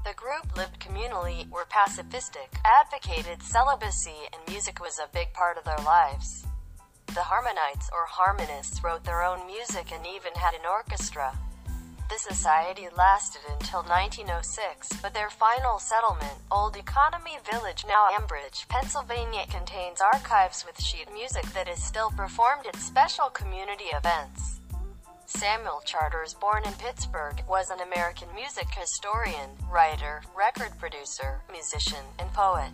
The 0.06 0.14
group 0.14 0.56
lived 0.56 0.80
communally, 0.80 1.50
were 1.50 1.66
pacifistic, 1.66 2.62
advocated 2.64 3.42
celibacy, 3.42 4.30
and 4.32 4.54
music 4.54 4.80
was 4.80 5.00
a 5.00 5.10
big 5.12 5.34
part 5.34 5.58
of 5.58 5.64
their 5.64 5.84
lives. 5.84 6.46
The 7.08 7.26
Harmonites, 7.26 7.90
or 7.92 8.06
harmonists, 8.06 8.84
wrote 8.84 9.04
their 9.04 9.24
own 9.24 9.48
music 9.48 9.92
and 9.92 10.06
even 10.06 10.34
had 10.36 10.54
an 10.54 10.68
orchestra. 10.70 11.36
The 12.08 12.20
society 12.20 12.88
lasted 12.96 13.42
until 13.50 13.82
1906, 13.82 14.90
but 15.02 15.16
their 15.16 15.32
final 15.32 15.80
settlement, 15.80 16.38
Old 16.52 16.78
Economy 16.78 17.40
Village 17.52 17.84
now 17.88 18.10
Ambridge, 18.14 18.68
Pennsylvania 18.68 19.48
contains 19.50 20.02
archives 20.02 20.64
with 20.68 20.80
sheet 20.80 21.12
music 21.16 21.46
that 21.56 21.68
is 21.68 21.84
still 21.84 22.12
performed 22.12 22.68
at 22.68 22.76
special 22.76 23.30
community 23.30 23.86
events. 23.86 24.55
Samuel 25.28 25.82
Charters, 25.84 26.36
born 26.36 26.64
in 26.66 26.74
Pittsburgh, 26.74 27.42
was 27.50 27.72
an 27.72 27.80
American 27.80 28.28
music 28.36 28.68
historian, 28.70 29.50
writer, 29.72 30.22
record 30.38 30.78
producer, 30.78 31.42
musician, 31.52 32.06
and 32.20 32.32
poet. 32.32 32.70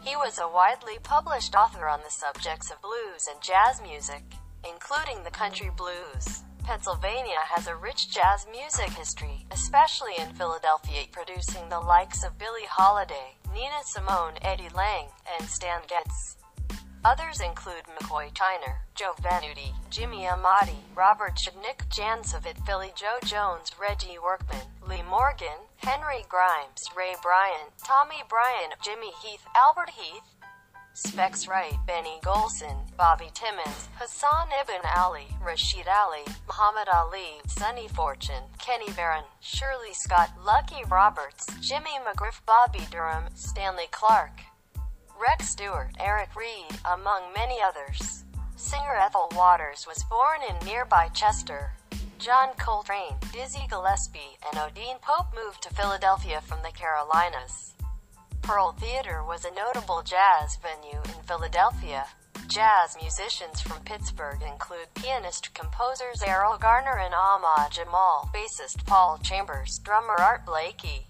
He 0.00 0.14
was 0.14 0.38
a 0.38 0.48
widely 0.48 0.98
published 1.02 1.56
author 1.56 1.88
on 1.88 2.00
the 2.04 2.10
subjects 2.10 2.70
of 2.70 2.80
blues 2.80 3.26
and 3.28 3.42
jazz 3.42 3.82
music, 3.82 4.22
including 4.64 5.24
the 5.24 5.30
country 5.30 5.70
blues. 5.76 6.44
Pennsylvania 6.62 7.42
has 7.50 7.66
a 7.66 7.74
rich 7.74 8.10
jazz 8.10 8.46
music 8.50 8.90
history, 8.90 9.44
especially 9.50 10.12
in 10.18 10.34
Philadelphia, 10.34 11.02
producing 11.10 11.68
the 11.68 11.80
likes 11.80 12.22
of 12.22 12.38
Billie 12.38 12.70
Holiday, 12.70 13.34
Nina 13.52 13.82
Simone, 13.84 14.34
Eddie 14.42 14.70
Lang, 14.74 15.06
and 15.36 15.48
Stan 15.48 15.82
Getz. 15.88 16.36
Others 17.04 17.40
include 17.40 17.82
McCoy 17.98 18.32
Tyner, 18.32 18.81
Joe 18.94 19.14
Venuti, 19.22 19.72
Jimmy 19.90 20.26
Amadie, 20.26 20.84
Robert 20.94 21.34
Chudnik, 21.36 21.88
Jan 21.88 22.22
Savitt, 22.22 22.64
Philly 22.66 22.92
Joe 22.94 23.18
Jones, 23.24 23.72
Reggie 23.80 24.18
Workman, 24.22 24.66
Lee 24.88 25.02
Morgan, 25.02 25.66
Henry 25.76 26.24
Grimes, 26.28 26.84
Ray 26.96 27.14
Bryant, 27.22 27.72
Tommy 27.84 28.22
Bryant, 28.28 28.74
Jimmy 28.82 29.12
Heath, 29.22 29.44
Albert 29.56 29.90
Heath, 29.90 30.22
Specs 30.94 31.48
Wright, 31.48 31.78
Benny 31.86 32.20
Golson, 32.22 32.94
Bobby 32.98 33.30
Timmons, 33.32 33.88
Hassan 33.98 34.48
Ibn 34.60 34.82
Ali, 34.94 35.26
Rashid 35.42 35.86
Ali, 35.88 36.24
Muhammad 36.46 36.88
Ali, 36.92 37.40
Sonny 37.46 37.88
Fortune, 37.88 38.44
Kenny 38.58 38.92
Barron, 38.92 39.24
Shirley 39.40 39.94
Scott, 39.94 40.30
Lucky 40.44 40.84
Roberts, 40.90 41.46
Jimmy 41.60 41.98
McGriff, 42.06 42.40
Bobby 42.44 42.86
Durham, 42.90 43.24
Stanley 43.34 43.86
Clarke, 43.90 44.42
Rex 45.18 45.48
Stewart, 45.48 45.92
Eric 45.98 46.36
Reed, 46.36 46.78
among 46.84 47.32
many 47.34 47.56
others. 47.64 48.24
Singer 48.62 48.94
Ethel 48.94 49.28
Waters 49.34 49.88
was 49.88 50.04
born 50.04 50.38
in 50.48 50.64
nearby 50.64 51.08
Chester. 51.08 51.72
John 52.20 52.50
Coltrane, 52.56 53.16
Dizzy 53.32 53.66
Gillespie, 53.68 54.38
and 54.46 54.56
Odean 54.56 55.00
Pope 55.00 55.34
moved 55.34 55.64
to 55.64 55.74
Philadelphia 55.74 56.40
from 56.40 56.60
the 56.62 56.70
Carolinas. 56.70 57.74
Pearl 58.40 58.70
Theater 58.70 59.24
was 59.26 59.44
a 59.44 59.52
notable 59.52 60.02
jazz 60.04 60.56
venue 60.62 61.02
in 61.04 61.24
Philadelphia. 61.26 62.06
Jazz 62.46 62.96
musicians 63.00 63.60
from 63.60 63.82
Pittsburgh 63.82 64.40
include 64.48 64.94
pianist-composers 64.94 66.22
Erroll 66.22 66.60
Garner 66.60 67.00
and 67.00 67.14
Ahmad 67.14 67.72
Jamal, 67.72 68.30
bassist 68.32 68.86
Paul 68.86 69.18
Chambers, 69.24 69.80
drummer 69.82 70.14
Art 70.14 70.46
Blakey, 70.46 71.08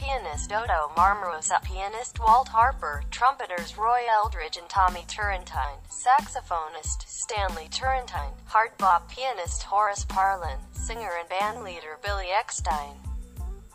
pianist 0.00 0.48
Dodo 0.48 0.90
Marmarosa, 0.96 1.62
pianist 1.62 2.18
Walt 2.18 2.48
Harper, 2.48 3.04
trumpeters 3.10 3.76
Roy 3.76 4.00
Eldridge 4.10 4.56
and 4.56 4.66
Tommy 4.66 5.04
Turrentine, 5.06 5.76
saxophonist 5.90 7.06
Stanley 7.06 7.68
Turrentine, 7.70 8.32
hard 8.46 8.70
bop 8.78 9.10
pianist 9.10 9.62
Horace 9.64 10.06
Parlan, 10.06 10.56
singer 10.72 11.10
and 11.20 11.28
bandleader 11.28 12.00
Billy 12.02 12.28
Eckstine, 12.32 12.96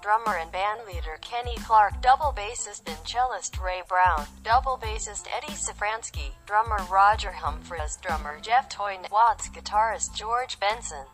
drummer 0.01 0.38
and 0.38 0.51
bandleader 0.51 1.22
Kenny 1.22 1.58
Clarke, 1.58 2.01
double 2.01 2.34
bassist 2.36 2.88
and 2.88 2.98
cellist 3.05 3.60
Ray 3.63 3.84
Brown, 3.88 4.25
double 4.44 4.79
bassist 4.82 5.27
Eddie 5.38 5.53
Safranski, 5.53 6.32
drummer 6.48 6.79
Roger 6.89 7.34
Humphries, 7.34 8.00
drummer 8.01 8.39
Jeff 8.41 8.67
Tain, 8.67 9.01
Watts 9.12 9.50
guitarist 9.50 10.15
George 10.15 10.60
Benson, 10.60 11.05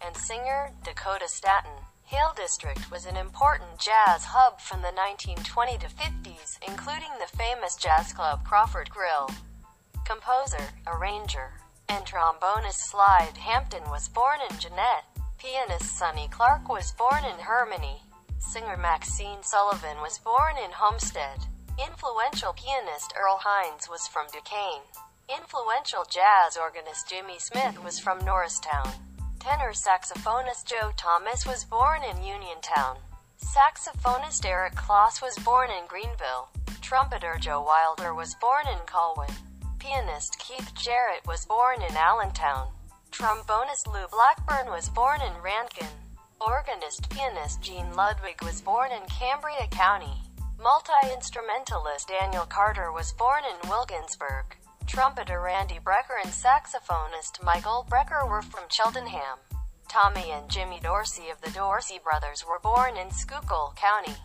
and 0.00 0.16
singer 0.16 0.70
Dakota 0.82 1.28
Staton. 1.28 1.89
Hill 2.10 2.34
District 2.34 2.90
was 2.90 3.06
an 3.06 3.16
important 3.16 3.78
jazz 3.78 4.24
hub 4.24 4.58
from 4.58 4.82
the 4.82 4.90
1920 4.90 5.78
to 5.78 5.86
50s, 5.86 6.58
including 6.66 7.14
the 7.20 7.36
famous 7.38 7.76
jazz 7.76 8.12
club 8.12 8.42
Crawford 8.42 8.90
Grill. 8.90 9.30
Composer, 10.04 10.74
arranger, 10.88 11.54
and 11.88 12.04
trombonist 12.04 12.90
Slide 12.90 13.36
Hampton 13.38 13.84
was 13.94 14.08
born 14.08 14.40
in 14.50 14.58
Jeannette. 14.58 15.06
Pianist 15.38 15.96
Sonny 15.96 16.26
Clark 16.32 16.68
was 16.68 16.90
born 16.98 17.22
in 17.22 17.38
Herminie. 17.46 18.02
Singer 18.40 18.76
Maxine 18.76 19.44
Sullivan 19.44 20.02
was 20.02 20.18
born 20.18 20.58
in 20.58 20.72
Homestead. 20.72 21.46
Influential 21.78 22.52
pianist 22.58 23.14
Earl 23.14 23.38
Hines 23.38 23.88
was 23.88 24.08
from 24.08 24.26
Duquesne. 24.34 24.82
Influential 25.30 26.02
jazz 26.10 26.58
organist 26.58 27.08
Jimmy 27.08 27.38
Smith 27.38 27.78
was 27.84 28.00
from 28.00 28.18
Norristown. 28.24 28.90
Tenor 29.40 29.72
saxophonist 29.72 30.66
Joe 30.66 30.90
Thomas 30.98 31.46
was 31.46 31.64
born 31.64 32.02
in 32.04 32.22
Uniontown. 32.22 32.98
Saxophonist 33.42 34.44
Eric 34.44 34.74
Kloss 34.74 35.22
was 35.22 35.34
born 35.42 35.70
in 35.70 35.86
Greenville. 35.88 36.50
Trumpeter 36.82 37.38
Joe 37.40 37.62
Wilder 37.62 38.12
was 38.12 38.34
born 38.34 38.66
in 38.68 38.78
Colwyn. 38.84 39.32
Pianist 39.78 40.38
Keith 40.38 40.74
Jarrett 40.74 41.26
was 41.26 41.46
born 41.46 41.80
in 41.80 41.96
Allentown. 41.96 42.68
Trombonist 43.12 43.86
Lou 43.86 44.06
Blackburn 44.12 44.70
was 44.70 44.90
born 44.90 45.22
in 45.22 45.42
Rankin. 45.42 45.88
Organist 46.38 47.08
pianist 47.08 47.62
Gene 47.62 47.94
Ludwig 47.96 48.42
was 48.42 48.60
born 48.60 48.92
in 48.92 49.08
Cambria 49.08 49.66
County. 49.70 50.20
Multi-instrumentalist 50.62 52.08
Daniel 52.08 52.44
Carter 52.44 52.92
was 52.92 53.14
born 53.14 53.42
in 53.48 53.70
Wilkinsburg. 53.70 54.59
Trumpeter 54.90 55.40
Randy 55.40 55.78
Brecker 55.78 56.18
and 56.20 56.32
saxophonist 56.32 57.40
Michael 57.44 57.86
Brecker 57.88 58.28
were 58.28 58.42
from 58.42 58.64
Cheltenham. 58.68 59.38
Tommy 59.88 60.32
and 60.32 60.50
Jimmy 60.50 60.80
Dorsey 60.82 61.30
of 61.30 61.40
the 61.40 61.50
Dorsey 61.52 62.00
Brothers 62.02 62.44
were 62.44 62.58
born 62.58 62.96
in 62.96 63.08
Schuylkill 63.12 63.72
County. 63.76 64.18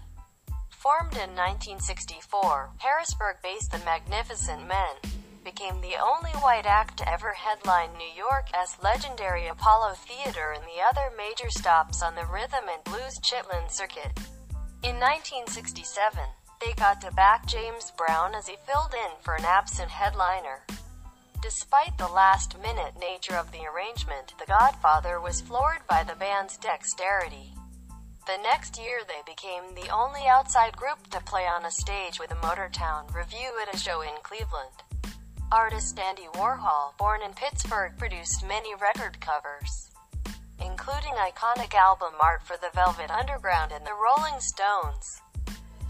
Formed 0.71 1.13
in 1.13 1.37
1964, 1.37 2.71
Harrisburg-based 2.79 3.73
The 3.73 3.85
Magnificent 3.85 4.67
Men 4.67 4.97
became 5.43 5.81
the 5.81 6.01
only 6.01 6.31
white 6.41 6.65
act 6.65 6.97
to 6.97 7.13
ever 7.13 7.33
headline 7.33 7.93
New 7.93 8.09
York's 8.17 8.81
legendary 8.81 9.45
Apollo 9.45 9.93
Theater 10.01 10.51
and 10.51 10.63
the 10.63 10.81
other 10.81 11.13
major 11.15 11.51
stops 11.51 12.01
on 12.01 12.15
the 12.15 12.25
rhythm 12.25 12.65
and 12.73 12.83
blues 12.83 13.19
Chitlin 13.21 13.69
circuit. 13.69 14.17
In 14.81 14.97
1967, 14.97 16.25
they 16.61 16.73
got 16.73 17.01
to 17.01 17.11
back 17.11 17.47
James 17.47 17.91
Brown 17.97 18.35
as 18.35 18.47
he 18.47 18.55
filled 18.65 18.93
in 18.93 19.11
for 19.21 19.35
an 19.35 19.45
absent 19.45 19.89
headliner. 19.89 20.63
Despite 21.41 21.97
the 21.97 22.07
last-minute 22.07 22.95
nature 22.99 23.35
of 23.35 23.51
the 23.51 23.65
arrangement, 23.67 24.33
The 24.39 24.45
Godfather 24.47 25.19
was 25.21 25.41
floored 25.41 25.85
by 25.87 26.03
the 26.03 26.15
band's 26.15 26.57
dexterity. 26.57 27.53
The 28.25 28.41
next 28.41 28.79
year 28.79 29.01
they 29.07 29.21
became 29.25 29.75
the 29.75 29.93
only 29.93 30.25
outside 30.27 30.75
group 30.75 31.07
to 31.11 31.21
play 31.21 31.45
on 31.45 31.65
a 31.65 31.71
stage 31.71 32.19
with 32.19 32.31
a 32.31 32.35
Motortown 32.35 33.13
revue 33.13 33.53
at 33.61 33.73
a 33.73 33.77
show 33.77 34.01
in 34.01 34.17
Cleveland. 34.23 34.81
Artist 35.51 35.99
Andy 35.99 36.27
Warhol, 36.33 36.97
born 36.97 37.21
in 37.21 37.33
Pittsburgh, 37.33 37.95
produced 37.97 38.47
many 38.47 38.73
record 38.73 39.21
covers, 39.21 39.91
including 40.59 41.13
iconic 41.13 41.75
album 41.75 42.13
art 42.19 42.41
for 42.41 42.57
the 42.57 42.71
Velvet 42.73 43.11
Underground 43.11 43.71
and 43.71 43.85
the 43.85 43.93
Rolling 43.93 44.39
Stones. 44.39 45.21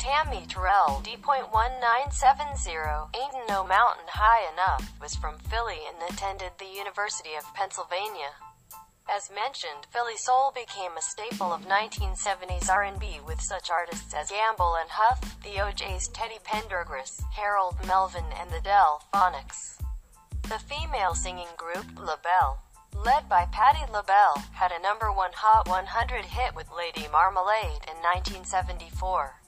Tammy 0.05 0.45
Terrell, 0.45 1.01
D.1970, 1.01 3.09
Ain't 3.17 3.49
No 3.49 3.65
Mountain 3.65 4.05
High 4.05 4.45
Enough, 4.53 4.93
was 5.01 5.15
from 5.15 5.39
Philly 5.49 5.81
and 5.89 5.97
attended 6.07 6.51
the 6.59 6.69
University 6.69 7.33
of 7.33 7.51
Pennsylvania. 7.55 8.37
As 9.09 9.31
mentioned, 9.33 9.87
Philly 9.89 10.17
soul 10.17 10.51
became 10.53 10.95
a 10.95 11.01
staple 11.01 11.51
of 11.51 11.65
1970s 11.65 12.69
R&B 12.69 13.21
with 13.25 13.41
such 13.41 13.71
artists 13.71 14.13
as 14.13 14.29
Gamble 14.29 14.75
and 14.79 14.91
Huff, 14.91 15.41
the 15.41 15.59
O'Jays 15.59 16.07
Teddy 16.09 16.37
Pendergrass, 16.45 17.23
Harold 17.33 17.75
Melvin 17.87 18.25
and 18.39 18.51
the 18.51 18.61
Delfonics. 18.61 19.81
The 20.43 20.61
female 20.69 21.15
singing 21.15 21.49
group, 21.57 21.97
LaBelle, 21.97 22.59
led 22.93 23.27
by 23.27 23.47
Patti 23.51 23.91
LaBelle, 23.91 24.37
had 24.53 24.71
a 24.71 24.83
number 24.83 25.11
one 25.11 25.33
Hot 25.33 25.67
100 25.67 26.25
hit 26.25 26.53
with 26.53 26.69
Lady 26.69 27.07
Marmalade 27.11 27.81
in 27.89 27.97
1974. 28.05 29.41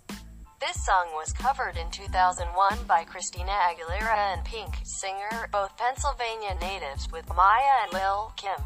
This 0.60 0.84
song 0.84 1.10
was 1.14 1.34
covered 1.34 1.78
in 1.78 1.92
2001 1.92 2.88
by 2.88 3.04
Christina 3.04 3.52
Aguilera 3.52 4.34
and 4.34 4.44
Pink, 4.44 4.74
singer, 4.84 5.48
both 5.52 5.78
Pennsylvania 5.78 6.56
natives 6.60 7.12
with 7.12 7.30
Mya 7.30 7.84
and 7.84 7.94
Lil 7.94 8.34
Kim. 8.36 8.66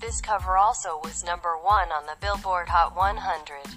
This 0.00 0.20
cover 0.20 0.58
also 0.58 1.00
was 1.02 1.24
number 1.24 1.56
one 1.56 1.88
on 1.90 2.04
the 2.04 2.16
Billboard 2.20 2.68
Hot 2.68 2.94
100. 2.94 3.72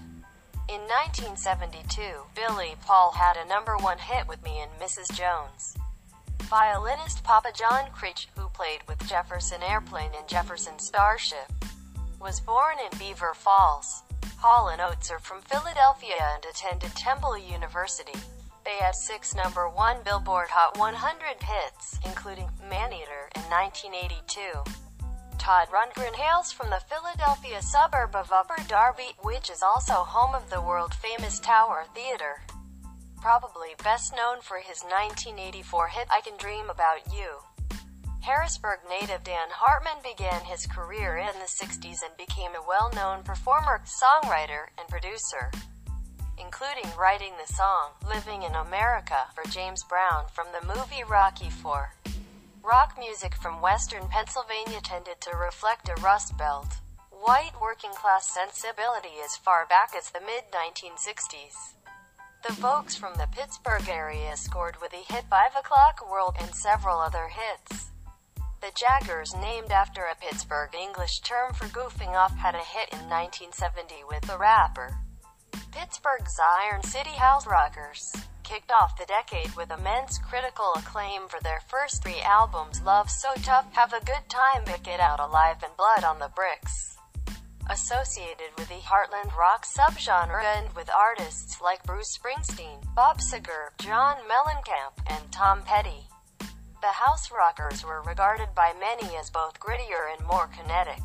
In 0.67 0.81
1972, 0.81 2.01
Billy 2.35 2.75
Paul 2.85 3.13
had 3.13 3.37
a 3.37 3.47
number 3.47 3.77
one 3.77 3.99
hit 3.99 4.27
with 4.27 4.43
Me 4.43 4.59
and 4.59 4.71
Mrs. 4.81 5.09
Jones. 5.13 5.77
Violinist 6.41 7.23
Papa 7.23 7.53
John 7.57 7.91
Creech, 7.93 8.27
who 8.35 8.49
played 8.49 8.81
with 8.89 9.07
Jefferson 9.07 9.63
Airplane 9.63 10.11
and 10.17 10.27
Jefferson 10.27 10.79
Starship, 10.79 11.49
was 12.19 12.41
born 12.41 12.75
in 12.91 12.99
Beaver 12.99 13.33
Falls. 13.35 14.03
Hall 14.37 14.69
and 14.69 14.81
Oates 14.81 15.11
are 15.11 15.19
from 15.19 15.41
Philadelphia 15.41 16.17
and 16.19 16.43
attended 16.45 16.95
Temple 16.95 17.37
University. 17.37 18.19
They 18.63 18.77
had 18.79 18.95
six 18.95 19.35
number 19.35 19.69
one 19.69 19.97
Billboard 20.03 20.49
Hot 20.49 20.77
100 20.77 21.41
hits, 21.41 21.99
including 22.05 22.49
Maneater 22.69 23.29
in 23.35 23.41
1982. 23.49 24.63
Todd 25.37 25.69
Rundgren 25.73 26.15
hails 26.15 26.51
from 26.51 26.69
the 26.69 26.81
Philadelphia 26.87 27.61
suburb 27.61 28.15
of 28.15 28.31
Upper 28.31 28.61
Darby, 28.67 29.15
which 29.23 29.49
is 29.49 29.63
also 29.63 30.05
home 30.05 30.35
of 30.35 30.49
the 30.49 30.61
world-famous 30.61 31.39
Tower 31.39 31.85
Theater. 31.95 32.41
Probably 33.19 33.75
best 33.83 34.15
known 34.15 34.41
for 34.41 34.57
his 34.57 34.83
1984 34.83 35.87
hit 35.89 36.07
I 36.11 36.21
Can 36.21 36.37
Dream 36.37 36.69
About 36.69 37.13
You. 37.13 37.41
Harrisburg 38.21 38.79
native 38.89 39.23
Dan 39.23 39.49
Hartman 39.51 40.01
began 40.03 40.41
his 40.41 40.65
career 40.65 41.17
in 41.17 41.39
the 41.39 41.45
60s 41.45 41.97
and 42.05 42.15
became 42.17 42.51
a 42.55 42.67
well-known 42.67 43.23
performer, 43.23 43.81
songwriter, 43.85 44.67
and 44.77 44.87
producer 44.87 45.51
including 46.41 46.89
writing 46.97 47.33
the 47.37 47.53
song, 47.53 47.91
Living 48.07 48.41
in 48.43 48.55
America, 48.55 49.27
for 49.35 49.49
James 49.49 49.83
Brown 49.83 50.25
from 50.33 50.47
the 50.51 50.65
movie 50.67 51.03
Rocky 51.07 51.47
IV. 51.47 51.93
Rock 52.63 52.97
music 52.97 53.35
from 53.35 53.61
western 53.61 54.07
Pennsylvania 54.09 54.81
tended 54.81 55.21
to 55.21 55.37
reflect 55.37 55.89
a 55.89 56.01
Rust 56.01 56.37
Belt, 56.37 56.67
white 57.09 57.53
working-class 57.61 58.27
sensibility 58.27 59.21
as 59.23 59.37
far 59.37 59.65
back 59.67 59.93
as 59.95 60.09
the 60.09 60.21
mid-1960s. 60.21 61.75
The 62.47 62.53
folks 62.53 62.95
from 62.95 63.13
the 63.15 63.27
Pittsburgh 63.31 63.87
area 63.87 64.35
scored 64.35 64.77
with 64.81 64.91
the 64.91 65.13
hit 65.13 65.25
5 65.29 65.51
O'Clock 65.59 66.09
World 66.09 66.35
and 66.39 66.55
several 66.55 66.99
other 66.99 67.29
hits. 67.29 67.90
The 68.61 68.71
Jaggerz, 68.77 69.33
named 69.41 69.71
after 69.71 70.03
a 70.03 70.15
Pittsburgh 70.15 70.75
English 70.75 71.21
term 71.21 71.51
for 71.55 71.65
goofing 71.65 72.13
off, 72.13 72.35
had 72.37 72.53
a 72.53 72.59
hit 72.59 72.89
in 72.93 73.09
1970 73.09 74.03
with 74.07 74.21
the 74.27 74.37
rapper. 74.37 74.99
Pittsburgh's 75.71 76.39
Iron 76.61 76.83
City 76.83 77.17
House 77.17 77.47
Rockers 77.47 78.13
kicked 78.43 78.71
off 78.71 78.95
the 78.99 79.05
decade 79.07 79.55
with 79.55 79.71
immense 79.71 80.19
critical 80.19 80.73
acclaim 80.75 81.27
for 81.27 81.39
their 81.41 81.61
first 81.69 82.03
three 82.03 82.21
albums 82.21 82.83
Love 82.83 83.09
So 83.09 83.29
Tough, 83.41 83.73
Have 83.73 83.93
a 83.93 84.05
Good 84.05 84.29
Time 84.29 84.61
but 84.65 84.83
Get 84.83 84.99
Out 84.99 85.19
Alive 85.19 85.63
and 85.63 85.75
Blood 85.75 86.03
on 86.03 86.19
the 86.19 86.29
Bricks. 86.35 86.97
Associated 87.67 88.51
with 88.59 88.67
the 88.67 88.83
Heartland 88.85 89.35
rock 89.35 89.65
subgenre 89.65 90.43
and 90.43 90.75
with 90.75 90.89
artists 90.93 91.59
like 91.61 91.83
Bruce 91.83 92.15
Springsteen, 92.15 92.83
Bob 92.93 93.19
Seger, 93.21 93.69
John 93.79 94.17
Mellencamp, 94.29 95.01
and 95.07 95.31
Tom 95.31 95.63
Petty. 95.63 96.10
The 96.81 96.87
House 96.87 97.29
Rockers 97.31 97.85
were 97.85 98.01
regarded 98.01 98.55
by 98.55 98.73
many 98.73 99.15
as 99.15 99.29
both 99.29 99.59
grittier 99.59 100.11
and 100.17 100.25
more 100.25 100.47
kinetic. 100.47 100.99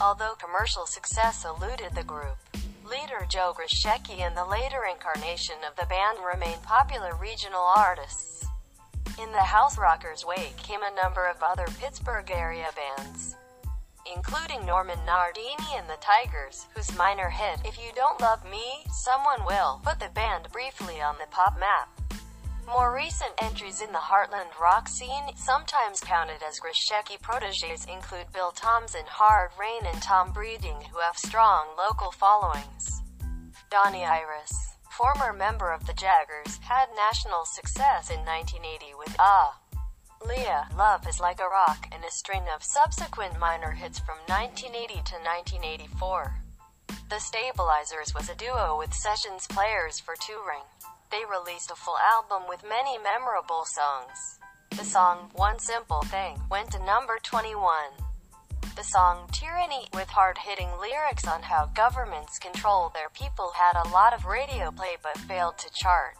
Although 0.00 0.36
commercial 0.40 0.86
success 0.86 1.44
eluded 1.44 1.94
the 1.94 2.02
group, 2.02 2.38
Leader 2.82 3.26
Joe 3.28 3.54
Grushecky 3.54 4.20
and 4.20 4.34
the 4.34 4.46
later 4.46 4.84
incarnation 4.90 5.56
of 5.68 5.76
the 5.76 5.84
band 5.84 6.16
remain 6.24 6.56
popular 6.62 7.14
regional 7.14 7.60
artists. 7.60 8.46
In 9.20 9.30
the 9.32 9.52
House 9.52 9.76
Rockers' 9.76 10.24
wake 10.24 10.56
came 10.56 10.80
a 10.82 11.02
number 11.02 11.28
of 11.28 11.42
other 11.42 11.66
Pittsburgh 11.78 12.30
area 12.30 12.68
bands, 12.74 13.36
including 14.16 14.64
Norman 14.64 14.98
Nardini 15.04 15.76
and 15.76 15.90
the 15.90 16.00
Tigers, 16.00 16.68
whose 16.74 16.96
minor 16.96 17.28
hit, 17.28 17.60
If 17.66 17.76
You 17.76 17.92
Don't 17.94 18.20
Love 18.22 18.46
Me, 18.50 18.86
Someone 18.90 19.44
Will, 19.44 19.82
put 19.84 20.00
the 20.00 20.08
band 20.14 20.48
briefly 20.52 21.02
on 21.02 21.16
the 21.18 21.30
pop 21.30 21.60
map. 21.60 22.01
More 22.72 22.94
recent 22.94 23.32
entries 23.42 23.82
in 23.82 23.92
the 23.92 23.98
Heartland 23.98 24.58
rock 24.58 24.88
scene, 24.88 25.36
sometimes 25.36 26.00
counted 26.00 26.42
as 26.42 26.58
Grushecky 26.58 27.20
proteges, 27.20 27.84
include 27.84 28.32
Bill 28.32 28.50
Thompson, 28.50 29.04
Hard 29.06 29.50
Rain 29.60 29.82
and 29.84 30.00
Tom 30.00 30.32
Breeding, 30.32 30.80
who 30.90 30.98
have 30.98 31.18
strong 31.18 31.66
local 31.76 32.10
followings. 32.10 33.02
Donnie 33.70 34.06
Iris, 34.06 34.76
former 34.90 35.34
member 35.34 35.70
of 35.70 35.86
the 35.86 35.92
Jaggerz, 35.92 36.60
had 36.62 36.86
national 36.96 37.44
success 37.44 38.08
in 38.08 38.20
1980 38.24 38.94
with 38.98 39.14
Ah! 39.18 39.60
Leah, 40.26 40.68
Love 40.74 41.06
is 41.06 41.20
Like 41.20 41.40
a 41.40 41.48
Rock, 41.48 41.88
and 41.92 42.02
a 42.02 42.10
string 42.10 42.44
of 42.54 42.64
subsequent 42.64 43.38
minor 43.38 43.72
hits 43.72 43.98
from 43.98 44.16
1980 44.28 44.94
to 44.94 45.20
1984. 45.20 46.40
The 47.10 47.20
Stabilizers 47.20 48.14
was 48.14 48.30
a 48.30 48.34
duo 48.34 48.78
with 48.78 48.94
sessions 48.94 49.46
players 49.46 50.00
for 50.00 50.14
touring 50.16 50.64
they 51.12 51.22
released 51.28 51.70
a 51.70 51.76
full 51.76 51.98
album 51.98 52.48
with 52.48 52.64
many 52.66 52.96
memorable 52.96 53.66
songs. 53.66 54.40
The 54.70 54.84
song, 54.84 55.28
One 55.34 55.58
Simple 55.58 56.00
Thing, 56.04 56.40
went 56.50 56.72
to 56.72 56.84
number 56.84 57.18
21. 57.22 57.68
The 58.74 58.82
song, 58.82 59.28
Tyranny, 59.30 59.88
with 59.92 60.08
hard-hitting 60.08 60.70
lyrics 60.80 61.28
on 61.28 61.42
how 61.42 61.66
governments 61.74 62.38
control 62.38 62.90
their 62.94 63.10
people 63.10 63.52
had 63.54 63.76
a 63.76 63.90
lot 63.90 64.14
of 64.14 64.24
radio 64.24 64.70
play 64.70 64.96
but 65.02 65.18
failed 65.18 65.58
to 65.58 65.70
chart. 65.74 66.16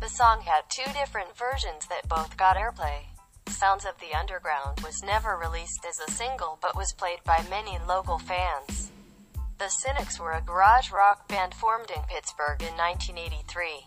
The 0.00 0.08
song 0.08 0.42
had 0.42 0.70
two 0.70 0.90
different 0.92 1.36
versions 1.36 1.88
that 1.88 2.08
both 2.08 2.36
got 2.36 2.56
airplay. 2.56 3.10
Sounds 3.48 3.84
of 3.84 3.98
the 3.98 4.16
Underground 4.16 4.78
was 4.84 5.02
never 5.02 5.36
released 5.36 5.84
as 5.84 5.98
a 5.98 6.12
single 6.12 6.58
but 6.62 6.76
was 6.76 6.92
played 6.92 7.18
by 7.26 7.44
many 7.50 7.76
local 7.88 8.20
fans. 8.20 8.92
The 9.58 9.68
Cynics 9.68 10.20
were 10.20 10.32
a 10.32 10.40
garage 10.40 10.92
rock 10.92 11.26
band 11.26 11.54
formed 11.54 11.90
in 11.90 12.02
Pittsburgh 12.02 12.62
in 12.62 12.74
1983. 12.78 13.86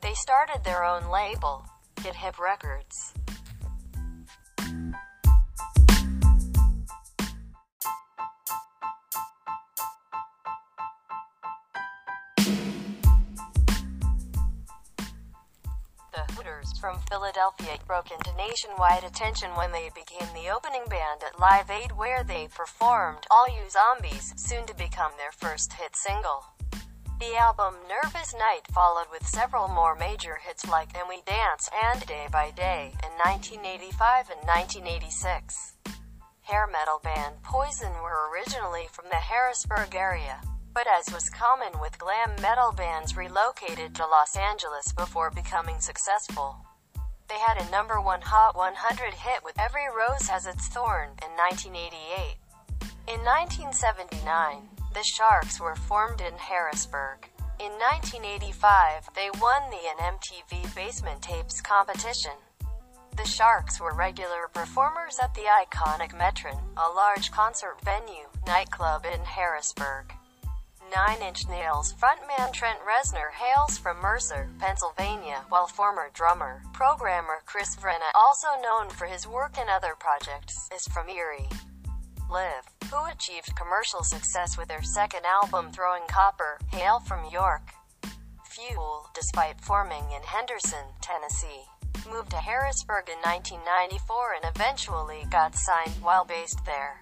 They 0.00 0.14
started 0.14 0.62
their 0.64 0.84
own 0.84 1.10
label, 1.10 1.66
Get 2.02 2.14
Hip 2.16 2.38
Records. 2.38 3.14
The 16.12 16.32
Hooters 16.34 16.78
from 16.80 17.00
Philadelphia 17.10 17.78
broke 17.86 18.10
into 18.10 18.32
nationwide 18.36 19.04
attention 19.04 19.50
when 19.56 19.72
they 19.72 19.90
became 19.94 20.28
the 20.32 20.48
opening 20.50 20.84
band 20.88 21.22
at 21.26 21.40
Live 21.40 21.70
Aid 21.70 21.92
where 21.92 22.22
they 22.22 22.48
performed 22.54 23.26
All 23.30 23.48
You 23.48 23.68
Zombies, 23.68 24.32
soon 24.36 24.64
to 24.66 24.74
become 24.74 25.12
their 25.18 25.32
first 25.32 25.72
hit 25.72 25.96
single. 25.96 26.44
The 27.18 27.34
album 27.34 27.74
Nervous 27.88 28.32
Night 28.32 28.62
followed 28.72 29.08
with 29.10 29.26
several 29.26 29.66
more 29.66 29.96
major 29.96 30.36
hits 30.36 30.68
like 30.68 30.96
And 30.96 31.08
We 31.08 31.20
Dance 31.26 31.68
and 31.74 32.06
Day 32.06 32.28
by 32.30 32.52
Day 32.52 32.94
in 33.02 33.10
1985 33.18 34.30
and 34.30 34.46
1986. 34.46 35.74
Hair 36.42 36.68
metal 36.70 37.00
band 37.02 37.42
Poison 37.42 37.90
were 38.04 38.30
originally 38.30 38.86
from 38.92 39.06
the 39.10 39.16
Harrisburg 39.16 39.96
area, 39.96 40.40
but 40.72 40.86
as 40.86 41.12
was 41.12 41.28
common 41.28 41.80
with 41.80 41.98
glam 41.98 42.30
metal 42.40 42.70
bands 42.70 43.16
relocated 43.16 43.96
to 43.96 44.06
Los 44.06 44.36
Angeles 44.36 44.92
before 44.92 45.32
becoming 45.32 45.80
successful. 45.80 46.64
They 47.28 47.40
had 47.40 47.58
a 47.58 47.70
number 47.72 48.00
one 48.00 48.22
Hot 48.22 48.54
100 48.54 49.14
hit 49.14 49.42
with 49.42 49.58
Every 49.58 49.90
Rose 49.90 50.28
Has 50.28 50.46
Its 50.46 50.68
Thorn 50.68 51.18
in 51.26 51.34
1988. 51.34 52.38
In 53.10 53.18
1979, 53.26 54.77
the 54.98 55.04
Sharks 55.04 55.60
were 55.60 55.76
formed 55.76 56.20
in 56.20 56.34
Harrisburg. 56.34 57.30
In 57.60 57.70
1985, 57.70 59.08
they 59.14 59.30
won 59.40 59.62
the 59.70 59.86
MTV 60.02 60.74
Basement 60.74 61.22
Tapes 61.22 61.60
competition. 61.60 62.32
The 63.16 63.24
Sharks 63.24 63.80
were 63.80 63.94
regular 63.94 64.48
performers 64.52 65.20
at 65.22 65.32
the 65.34 65.42
iconic 65.42 66.10
Metron, 66.18 66.58
a 66.76 66.90
large 66.96 67.30
concert 67.30 67.76
venue, 67.84 68.26
nightclub 68.44 69.06
in 69.06 69.20
Harrisburg. 69.20 70.12
Nine 70.92 71.22
Inch 71.22 71.46
Nails 71.48 71.94
frontman 71.94 72.52
Trent 72.52 72.80
Reznor 72.80 73.30
hails 73.30 73.78
from 73.78 74.02
Mercer, 74.02 74.50
Pennsylvania, 74.58 75.44
while 75.48 75.68
former 75.68 76.10
drummer, 76.12 76.60
programmer 76.72 77.42
Chris 77.46 77.76
Vrenna, 77.76 78.10
also 78.16 78.48
known 78.64 78.90
for 78.90 79.06
his 79.06 79.28
work 79.28 79.58
in 79.58 79.68
other 79.68 79.94
projects, 79.96 80.68
is 80.74 80.88
from 80.92 81.08
Erie. 81.08 81.48
Live, 82.30 82.68
who 82.90 83.06
achieved 83.06 83.56
commercial 83.56 84.04
success 84.04 84.58
with 84.58 84.68
their 84.68 84.82
second 84.82 85.24
album 85.24 85.72
Throwing 85.72 86.06
Copper, 86.08 86.58
hail 86.70 87.00
from 87.00 87.30
York. 87.32 87.72
Fuel, 88.44 89.08
despite 89.14 89.58
forming 89.62 90.04
in 90.14 90.22
Henderson, 90.22 90.84
Tennessee, 91.00 91.64
moved 92.10 92.30
to 92.30 92.36
Harrisburg 92.36 93.08
in 93.08 93.16
1994 93.24 94.34
and 94.34 94.54
eventually 94.54 95.24
got 95.30 95.56
signed 95.56 95.94
while 96.02 96.26
based 96.26 96.62
there. 96.66 97.00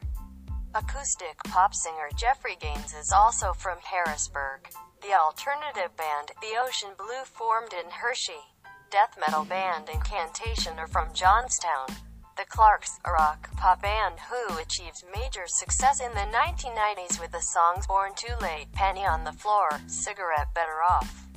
Acoustic 0.76 1.36
pop 1.44 1.74
singer 1.74 2.08
Jeffrey 2.16 2.56
Gaines 2.60 2.94
is 2.94 3.10
also 3.10 3.52
from 3.52 3.78
Harrisburg. 3.82 4.68
The 5.02 5.18
alternative 5.18 5.96
band, 5.96 6.30
The 6.40 6.54
Ocean 6.64 6.90
Blue 6.96 7.24
formed 7.24 7.72
in 7.72 7.90
Hershey. 7.90 8.54
Death 8.90 9.16
metal 9.18 9.44
band 9.44 9.88
Incantation 9.88 10.78
are 10.78 10.86
from 10.86 11.12
Johnstown. 11.12 11.88
The 12.36 12.44
Clarks, 12.44 13.00
a 13.06 13.12
rock 13.12 13.48
pop 13.56 13.80
band 13.80 14.16
who 14.28 14.58
achieved 14.58 15.04
major 15.14 15.44
success 15.46 16.02
in 16.02 16.12
the 16.12 16.30
1990s 16.36 17.18
with 17.18 17.32
the 17.32 17.40
songs 17.40 17.86
Born 17.86 18.12
Too 18.14 18.34
Late, 18.42 18.70
Penny 18.72 19.06
on 19.06 19.24
the 19.24 19.32
Floor, 19.32 19.70
Cigarette 19.86 20.52
Better 20.54 20.82
Off. 20.86 21.28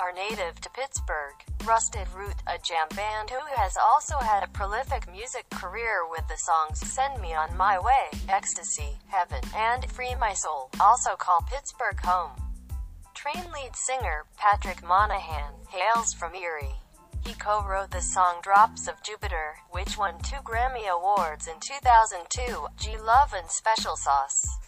Are 0.00 0.12
native 0.12 0.60
to 0.60 0.70
Pittsburgh. 0.70 1.34
Rusted 1.64 2.08
Root, 2.16 2.34
a 2.48 2.58
jam 2.58 2.88
band 2.96 3.30
who 3.30 3.46
has 3.54 3.76
also 3.80 4.18
had 4.18 4.42
a 4.42 4.48
prolific 4.48 5.08
music 5.08 5.48
career 5.50 6.02
with 6.10 6.26
the 6.26 6.36
songs 6.38 6.80
Send 6.80 7.22
Me 7.22 7.32
On 7.32 7.56
My 7.56 7.78
Way, 7.78 8.18
Ecstasy, 8.28 8.98
Heaven, 9.06 9.40
and 9.54 9.88
Free 9.92 10.16
My 10.18 10.32
Soul, 10.32 10.68
also 10.80 11.14
call 11.14 11.46
Pittsburgh 11.48 12.00
home. 12.02 12.32
Train 13.14 13.44
lead 13.54 13.76
singer, 13.76 14.24
Patrick 14.36 14.82
Monahan, 14.82 15.54
hails 15.70 16.12
from 16.12 16.34
Erie. 16.34 16.74
He 17.24 17.34
co-wrote 17.34 17.90
the 17.90 18.00
song 18.00 18.40
Drops 18.42 18.88
of 18.88 19.02
Jupiter, 19.02 19.56
which 19.70 19.96
won 19.96 20.18
two 20.22 20.36
Grammy 20.44 20.88
Awards 20.88 21.46
in 21.46 21.54
2002, 21.60 22.66
G 22.76 22.96
Love 22.98 23.32
and 23.32 23.50
Special 23.50 23.96
Sauce 23.96 24.58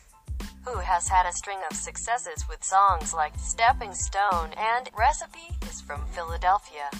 who 0.67 0.79
has 0.79 1.09
had 1.09 1.27
a 1.27 1.33
string 1.33 1.59
of 1.71 1.77
successes 1.77 2.45
with 2.49 2.63
songs 2.65 3.15
like 3.15 3.39
Stepping 3.39 3.95
Stone 3.95 4.51
and 4.57 4.91
Recipe, 4.99 5.55
is 5.71 5.81
from 5.81 6.05
Philadelphia. 6.07 6.91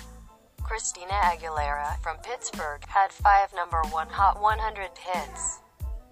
Christina 0.63 1.13
Aguilera, 1.13 2.01
from 2.01 2.17
Pittsburgh, 2.19 2.85
had 2.87 3.11
five 3.11 3.53
number 3.55 3.83
one 3.91 4.09
Hot 4.09 4.41
100 4.41 4.91
hits, 4.97 5.61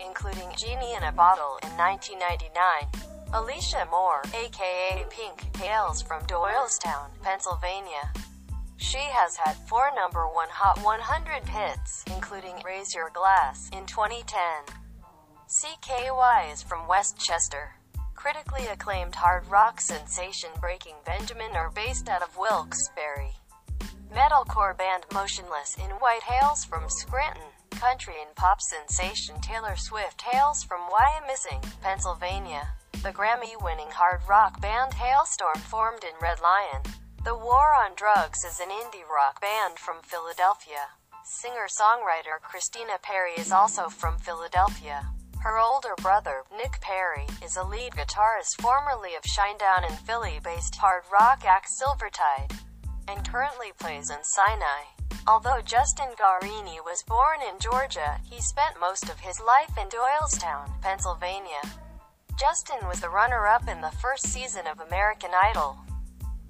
including 0.04 0.50
Genie 0.56 0.94
in 0.94 1.04
a 1.04 1.12
Bottle 1.12 1.58
in 1.62 1.70
1999. 1.78 2.90
Alicia 3.32 3.86
Moore, 3.90 4.22
aka 4.34 5.04
Pink, 5.10 5.56
hails 5.56 6.02
from 6.02 6.22
Doylestown, 6.26 7.10
Pennsylvania. 7.22 8.12
She 8.76 8.98
has 8.98 9.36
had 9.36 9.56
four 9.68 9.90
number 9.94 10.26
one 10.26 10.48
Hot 10.50 10.82
100 10.82 11.48
hits, 11.48 12.04
including 12.06 12.60
Raise 12.64 12.94
Your 12.94 13.10
Glass 13.10 13.70
in 13.72 13.86
2010. 13.86 14.42
CKY 15.48 16.52
is 16.52 16.62
from 16.62 16.88
Westchester. 16.88 17.76
Critically 18.14 18.66
acclaimed 18.66 19.14
hard 19.14 19.46
rock 19.48 19.80
sensation 19.80 20.50
Breaking 20.60 20.96
Benjamin 21.04 21.54
are 21.54 21.70
based 21.70 22.08
out 22.08 22.22
of 22.22 22.36
Wilkes-Barre. 22.36 23.34
Metalcore 24.12 24.76
band 24.76 25.04
Motionless 25.12 25.76
in 25.76 25.90
White 25.96 26.22
hails 26.22 26.64
from 26.64 26.88
Scranton. 26.88 27.42
Country 27.70 28.14
and 28.24 28.34
pop 28.34 28.60
sensation 28.60 29.40
Taylor 29.40 29.76
Swift 29.76 30.22
hails 30.22 30.62
from 30.62 30.80
Wyomissing, 30.88 31.62
Pennsylvania. 31.82 32.68
The 33.02 33.12
Grammy-winning 33.12 33.90
hard 33.90 34.20
rock 34.28 34.60
band 34.60 34.92
Halestorm 34.92 35.58
formed 35.58 36.04
in 36.04 36.14
Red 36.22 36.40
Lion. 36.40 36.82
The 37.24 37.34
War 37.34 37.72
on 37.72 37.92
Drugs 37.96 38.44
is 38.44 38.60
an 38.60 38.68
indie 38.68 39.08
rock 39.08 39.40
band 39.40 39.78
from 39.78 40.02
Philadelphia. 40.02 40.92
Singer-songwriter 41.24 42.38
Christina 42.42 42.98
Perri 43.00 43.32
is 43.38 43.50
also 43.50 43.88
from 43.88 44.18
Philadelphia. 44.18 45.08
Her 45.40 45.58
older 45.58 45.94
brother, 46.02 46.42
Nick 46.54 46.82
Perri, 46.82 47.24
is 47.42 47.56
a 47.56 47.64
lead 47.64 47.92
guitarist 47.92 48.60
formerly 48.60 49.14
of 49.14 49.22
Shinedown 49.22 49.88
and 49.88 49.98
Philly-based 50.00 50.76
hard 50.76 51.04
rock 51.10 51.46
act 51.46 51.68
Silvertide, 51.72 52.60
and 53.08 53.26
currently 53.26 53.72
plays 53.80 54.10
in 54.10 54.22
Sinai. 54.22 54.92
Although 55.26 55.62
Justin 55.64 56.12
Guarini 56.20 56.84
was 56.84 57.02
born 57.08 57.40
in 57.40 57.58
Georgia, 57.58 58.20
he 58.28 58.42
spent 58.42 58.78
most 58.78 59.08
of 59.08 59.20
his 59.20 59.40
life 59.40 59.72
in 59.80 59.88
Doylestown, 59.88 60.78
Pennsylvania. 60.82 61.64
Justin 62.38 62.86
was 62.86 63.00
the 63.00 63.08
runner-up 63.08 63.66
in 63.66 63.80
the 63.80 63.96
first 64.02 64.26
season 64.26 64.66
of 64.66 64.78
American 64.80 65.30
Idol, 65.32 65.78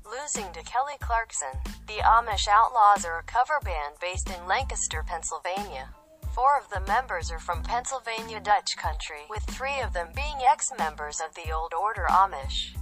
losing 0.06 0.52
to 0.52 0.62
Kelly 0.62 0.94
Clarkson. 1.00 1.58
The 1.86 2.02
Amish 2.04 2.48
Outlaws 2.48 3.04
are 3.04 3.18
a 3.18 3.22
cover 3.22 3.60
band 3.64 3.96
based 4.00 4.28
in 4.28 4.46
Lancaster, 4.46 5.04
Pennsylvania. 5.06 5.88
Four 6.34 6.58
of 6.58 6.68
the 6.70 6.80
members 6.86 7.30
are 7.30 7.38
from 7.38 7.62
Pennsylvania 7.62 8.40
Dutch 8.40 8.76
country, 8.76 9.22
with 9.30 9.42
three 9.44 9.80
of 9.80 9.92
them 9.92 10.08
being 10.14 10.38
ex-members 10.48 11.20
of 11.20 11.34
the 11.34 11.52
Old 11.52 11.72
Order 11.74 12.06
Amish. 12.10 12.74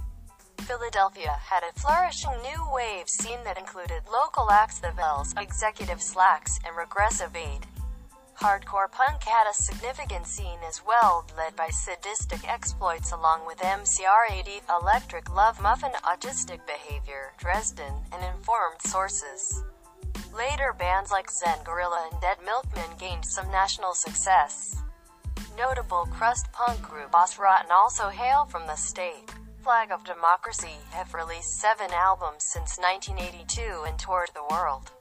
Philadelphia 0.59 1.37
had 1.39 1.63
a 1.63 1.79
flourishing 1.79 2.31
new 2.41 2.67
wave 2.71 3.09
scene 3.09 3.43
that 3.43 3.57
included 3.57 4.03
local 4.11 4.49
acts 4.49 4.79
The 4.79 4.87
Vells, 4.87 5.39
Executive 5.39 6.01
Slacks, 6.01 6.59
and 6.65 6.75
Regressive 6.75 7.35
Aid. 7.35 7.67
Hardcore 8.43 8.91
punk 8.91 9.23
had 9.23 9.49
a 9.49 9.53
significant 9.53 10.27
scene 10.27 10.59
as 10.67 10.81
well, 10.85 11.25
led 11.37 11.55
by 11.55 11.69
sadistic 11.69 12.45
exploits 12.45 13.13
along 13.13 13.47
with 13.47 13.59
MCR80, 13.59 14.63
Electric 14.81 15.33
Love 15.33 15.61
Muffin, 15.61 15.93
Autistic 16.03 16.59
Behavior, 16.67 17.31
Dresden, 17.37 17.93
and 18.11 18.35
Informed 18.35 18.81
Sources. 18.81 19.63
Later 20.35 20.75
bands 20.77 21.09
like 21.09 21.31
Zen 21.31 21.59
Guerrilla 21.63 22.09
and 22.11 22.19
Dead 22.19 22.35
Milkmen 22.43 22.97
gained 22.99 23.23
some 23.23 23.49
national 23.49 23.93
success. 23.93 24.75
Notable 25.57 26.05
crust 26.11 26.51
punk 26.51 26.81
group 26.81 27.13
Rotten 27.13 27.71
also 27.71 28.09
hail 28.09 28.43
from 28.43 28.67
the 28.67 28.75
state. 28.75 29.31
Flag 29.63 29.89
of 29.89 30.03
Democracy 30.03 30.83
have 30.91 31.13
released 31.13 31.61
seven 31.61 31.91
albums 31.91 32.43
since 32.43 32.77
1982 32.77 33.85
and 33.87 33.97
toured 33.97 34.31
the 34.33 34.53
world. 34.53 34.91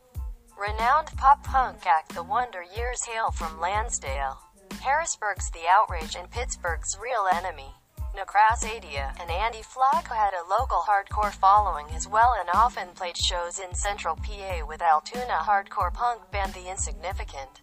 Renowned 0.63 1.09
pop-punk 1.17 1.85
act 1.87 2.15
The 2.15 2.23
Wonder 2.23 2.63
Years 2.63 3.03
hail 3.03 3.33
from 3.33 3.59
Lansdale. 3.59 4.39
Harrisburg's 4.81 5.51
The 5.51 5.67
Outrage 5.69 6.15
and 6.15 6.31
Pittsburgh's 6.31 6.97
Real 7.03 7.27
Enemy. 7.35 7.75
Necrasadia, 8.15 9.11
and 9.21 9.29
Andy 9.29 9.63
Flacco 9.63 10.15
had 10.15 10.35
a 10.35 10.49
local 10.49 10.85
hardcore 10.87 11.33
following 11.33 11.87
as 11.97 12.07
well 12.07 12.37
and 12.39 12.49
often 12.55 12.95
played 12.95 13.17
shows 13.17 13.59
in 13.59 13.75
central 13.75 14.15
PA 14.15 14.65
with 14.65 14.81
Altoona 14.81 15.43
hardcore 15.43 15.93
punk 15.93 16.31
band 16.31 16.55
The 16.55 16.71
Insignificant. 16.71 17.61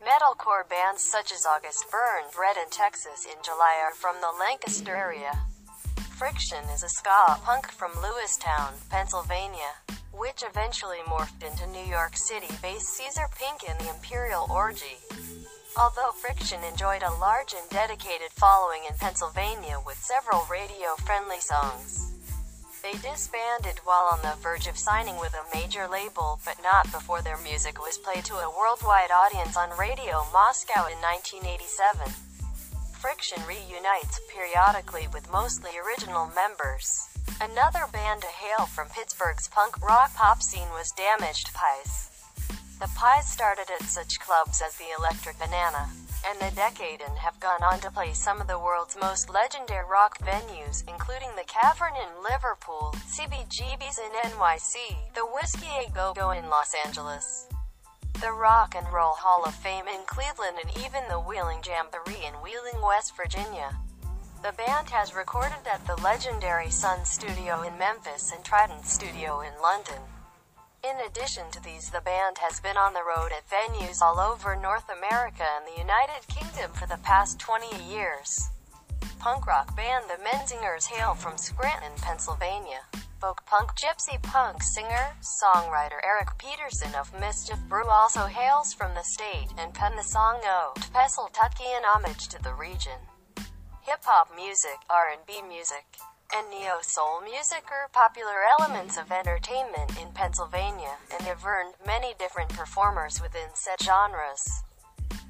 Metalcore 0.00 0.66
bands 0.66 1.02
such 1.02 1.32
as 1.32 1.44
August 1.44 1.84
Burns 1.90 2.34
Red 2.40 2.56
and 2.56 2.72
Texas 2.72 3.26
in 3.26 3.42
July 3.44 3.78
are 3.84 3.92
from 3.92 4.16
the 4.22 4.32
Lancaster 4.40 4.96
area. 4.96 5.32
Friction 6.16 6.64
is 6.72 6.82
a 6.82 6.88
ska 6.88 7.38
punk 7.44 7.70
from 7.70 7.90
Lewistown, 7.92 8.72
Pennsylvania, 8.88 9.76
which 10.12 10.44
eventually 10.48 11.00
morphed 11.08 11.42
into 11.42 11.66
New 11.66 11.84
York 11.84 12.16
City-based 12.16 12.88
Caesar 12.88 13.28
Pink 13.38 13.62
and 13.68 13.78
the 13.80 13.90
Imperial 13.90 14.46
Orgy. 14.50 15.00
Although 15.76 16.12
Friction 16.12 16.60
enjoyed 16.70 17.02
a 17.02 17.18
large 17.18 17.54
and 17.54 17.68
dedicated 17.70 18.30
following 18.32 18.82
in 18.88 18.94
Pennsylvania 18.98 19.78
with 19.86 19.96
several 19.96 20.46
radio-friendly 20.50 21.40
songs, 21.40 22.12
they 22.82 22.92
disbanded 22.98 23.78
while 23.84 24.10
on 24.12 24.18
the 24.22 24.36
verge 24.42 24.66
of 24.66 24.76
signing 24.76 25.18
with 25.20 25.32
a 25.34 25.56
major 25.56 25.86
label, 25.86 26.40
but 26.44 26.58
not 26.62 26.90
before 26.90 27.22
their 27.22 27.38
music 27.38 27.80
was 27.80 27.96
played 27.96 28.24
to 28.24 28.34
a 28.34 28.52
worldwide 28.58 29.10
audience 29.10 29.56
on 29.56 29.70
Radio 29.78 30.26
Moscow 30.32 30.90
in 30.90 30.98
1987. 30.98 32.12
Friction 32.98 33.38
reunites 33.46 34.20
periodically 34.34 35.06
with 35.12 35.30
mostly 35.30 35.70
original 35.78 36.26
members. 36.34 37.11
Another 37.40 37.86
band 37.92 38.22
to 38.22 38.28
hail 38.28 38.66
from 38.66 38.88
Pittsburgh's 38.88 39.48
punk 39.48 39.80
rock 39.80 40.14
pop 40.14 40.42
scene 40.42 40.68
was 40.70 40.92
Damaged 40.92 41.52
Pies. 41.54 42.10
The 42.80 42.90
Pies 42.96 43.30
started 43.30 43.66
at 43.70 43.86
such 43.86 44.20
clubs 44.20 44.60
as 44.60 44.76
the 44.76 44.90
Electric 44.98 45.38
Banana 45.38 45.88
and 46.28 46.38
the 46.40 46.54
Decade 46.54 47.00
and 47.00 47.16
have 47.18 47.38
gone 47.40 47.62
on 47.62 47.80
to 47.80 47.90
play 47.90 48.12
some 48.12 48.40
of 48.40 48.46
the 48.46 48.58
world's 48.58 48.96
most 49.00 49.30
legendary 49.30 49.84
rock 49.88 50.18
venues, 50.18 50.84
including 50.88 51.30
the 51.36 51.46
Cavern 51.46 51.94
in 51.96 52.22
Liverpool, 52.22 52.94
CBGB's 53.10 53.98
in 53.98 54.30
NYC, 54.30 54.74
the 55.14 55.26
Whisky 55.34 55.68
A 55.86 55.90
Go 55.90 56.12
Go 56.14 56.30
in 56.30 56.48
Los 56.48 56.74
Angeles, 56.86 57.48
the 58.20 58.32
Rock 58.32 58.74
and 58.76 58.86
Roll 58.92 59.14
Hall 59.14 59.44
of 59.44 59.54
Fame 59.54 59.88
in 59.88 60.00
Cleveland, 60.06 60.58
and 60.62 60.70
even 60.84 61.02
the 61.08 61.18
Wheeling 61.18 61.62
Jamboree 61.66 62.24
in 62.24 62.34
Wheeling, 62.34 62.80
West 62.82 63.16
Virginia. 63.16 63.76
The 64.42 64.52
band 64.58 64.90
has 64.90 65.14
recorded 65.14 65.62
at 65.72 65.86
the 65.86 65.94
legendary 66.02 66.68
Sun 66.68 67.04
Studio 67.04 67.62
in 67.62 67.78
Memphis 67.78 68.32
and 68.34 68.44
Trident 68.44 68.84
Studio 68.84 69.38
in 69.38 69.52
London. 69.62 70.02
In 70.82 70.98
addition 71.06 71.48
to 71.52 71.62
these 71.62 71.90
the 71.90 72.00
band 72.00 72.38
has 72.38 72.58
been 72.58 72.76
on 72.76 72.92
the 72.92 73.06
road 73.06 73.30
at 73.30 73.46
venues 73.46 74.02
all 74.02 74.18
over 74.18 74.56
North 74.56 74.90
America 74.90 75.46
and 75.46 75.64
the 75.64 75.78
United 75.78 76.26
Kingdom 76.26 76.72
for 76.72 76.88
the 76.88 76.98
past 77.04 77.38
20 77.38 77.86
years. 77.88 78.50
Punk 79.20 79.46
rock 79.46 79.76
band 79.76 80.06
The 80.10 80.18
Menzingers 80.18 80.86
hail 80.90 81.14
from 81.14 81.38
Scranton, 81.38 81.92
Pennsylvania. 81.98 82.82
Folk 83.20 83.46
punk 83.46 83.70
gypsy 83.78 84.20
punk 84.24 84.60
singer, 84.60 85.14
songwriter 85.22 86.02
Erik 86.02 86.36
Petersen 86.38 86.96
of 86.96 87.14
Mischief 87.20 87.60
Brew 87.68 87.86
also 87.86 88.26
hails 88.26 88.74
from 88.74 88.92
the 88.94 89.04
state 89.04 89.54
and 89.56 89.72
penned 89.72 89.96
the 89.96 90.02
song 90.02 90.40
O 90.42 90.72
Pestle 90.92 91.30
Tutki 91.32 91.70
in 91.76 91.84
homage 91.84 92.26
to 92.26 92.42
the 92.42 92.54
region. 92.54 92.98
Hip-hop 93.84 94.30
music, 94.36 94.78
R&B 94.88 95.42
music, 95.42 95.84
and 96.32 96.48
neo-soul 96.48 97.20
music 97.20 97.64
are 97.66 97.90
popular 97.92 98.46
elements 98.56 98.96
of 98.96 99.10
entertainment 99.10 99.98
in 100.00 100.12
Pennsylvania, 100.14 100.94
and 101.10 101.20
have 101.22 101.44
earned 101.44 101.74
many 101.84 102.14
different 102.16 102.50
performers 102.50 103.20
within 103.20 103.50
said 103.54 103.82
genres. 103.82 104.62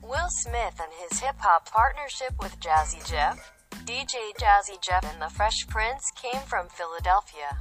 Will 0.03 0.29
Smith 0.29 0.79
and 0.79 0.93
his 1.01 1.21
hip-hop 1.21 1.71
partnership 1.71 2.35
with 2.41 2.61
Jazzy 2.61 3.01
Jeff, 3.09 3.53
DJ 3.87 4.37
Jazzy 4.39 4.79
Jeff 4.83 5.11
and 5.11 5.23
the 5.23 5.33
Fresh 5.35 5.67
Prince 5.69 6.13
came 6.13 6.43
from 6.43 6.69
Philadelphia. 6.69 7.57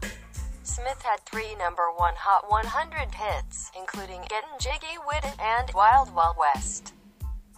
Smith 0.63 1.01
had 1.04 1.21
three 1.21 1.56
number 1.56 1.88
one 1.95 2.15
Hot 2.17 2.51
100 2.51 3.15
hits, 3.15 3.71
including 3.80 4.27
Gettin' 4.27 4.60
Jiggy 4.60 4.99
With 5.08 5.23
It 5.23 5.39
and 5.39 5.71
Wild 5.73 6.13
Wild 6.13 6.36
West. 6.38 6.93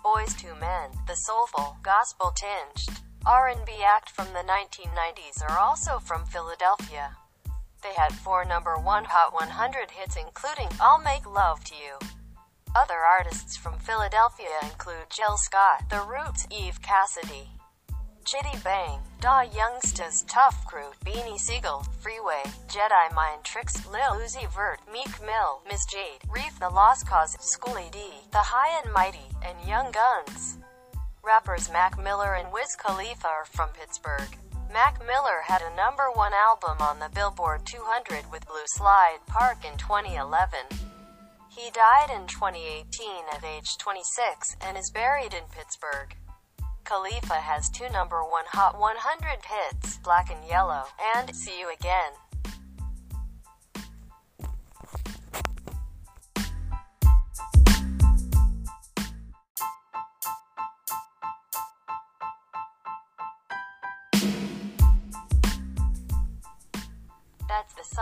Boyz 0.05 0.37
II 0.43 0.51
Men, 0.61 0.91
the 1.07 1.15
soulful, 1.15 1.77
gospel-tinged, 1.81 3.01
R&B 3.25 3.71
act 3.81 4.09
from 4.09 4.27
the 4.33 4.43
1990s 4.43 5.41
are 5.47 5.57
also 5.57 5.97
from 5.97 6.25
Philadelphia. 6.25 7.15
They 7.81 7.93
had 7.95 8.11
four 8.11 8.43
number 8.43 8.75
one 8.75 9.05
Hot 9.05 9.33
100 9.33 9.91
hits 9.91 10.17
including 10.17 10.67
I'll 10.81 10.99
Make 10.99 11.25
Love 11.25 11.63
to 11.65 11.73
You. 11.73 11.95
Other 12.75 12.99
artists 12.99 13.55
from 13.55 13.79
Philadelphia 13.79 14.51
include 14.63 15.09
Jill 15.09 15.37
Scott, 15.37 15.85
The 15.89 16.01
Roots, 16.01 16.47
Eve 16.51 16.81
Cassidy, 16.81 17.47
Chiddy 18.25 18.61
Bang, 18.61 18.99
Da 19.21 19.45
Youngstas, 19.45 20.25
Tough 20.27 20.65
Crew, 20.65 20.91
Beanie 21.05 21.39
Sigel, 21.39 21.85
Freeway, 22.01 22.43
Jedi 22.67 23.15
Mind 23.15 23.45
Tricks, 23.45 23.87
Lil 23.87 24.19
Uzi 24.19 24.53
Vert, 24.53 24.81
Meek 24.91 25.21
Mill, 25.21 25.61
Miss 25.69 25.85
Jade, 25.85 26.27
Reef 26.29 26.59
The 26.59 26.69
Lost 26.69 27.07
Cause, 27.07 27.37
Schoolly 27.39 27.87
D, 27.89 27.99
The 28.31 28.51
High 28.51 28.81
and 28.83 28.91
Mighty, 28.93 29.31
and 29.41 29.55
Young 29.65 29.93
Guns. 29.93 30.57
Rappers 31.25 31.71
Mac 31.71 31.97
Miller 31.97 32.35
and 32.35 32.51
Wiz 32.51 32.75
Khalifa 32.75 33.27
are 33.27 33.45
from 33.45 33.69
Pittsburgh. 33.69 34.37
Mac 34.73 34.99
Miller 34.99 35.39
had 35.45 35.61
a 35.61 35.73
number 35.73 36.11
one 36.13 36.33
album 36.33 36.81
on 36.81 36.99
the 36.99 37.07
Billboard 37.15 37.65
200 37.65 38.29
with 38.29 38.45
Blue 38.45 38.65
Slide 38.65 39.19
Park 39.25 39.63
in 39.63 39.77
2011. 39.77 40.59
He 41.47 41.71
died 41.71 42.11
in 42.13 42.27
2018 42.27 43.23
at 43.33 43.45
age 43.45 43.77
26 43.77 44.57
and 44.59 44.77
is 44.77 44.91
buried 44.93 45.33
in 45.33 45.47
Pittsburgh. 45.49 46.13
Khalifa 46.83 47.39
has 47.39 47.69
two 47.69 47.87
number 47.87 48.21
one 48.21 48.45
Hot 48.51 48.77
100 48.77 49.45
hits, 49.45 49.99
Black 49.99 50.29
and 50.29 50.43
Yellow, 50.45 50.83
and 51.15 51.33
See 51.33 51.57
You 51.57 51.71
Again. 51.71 52.11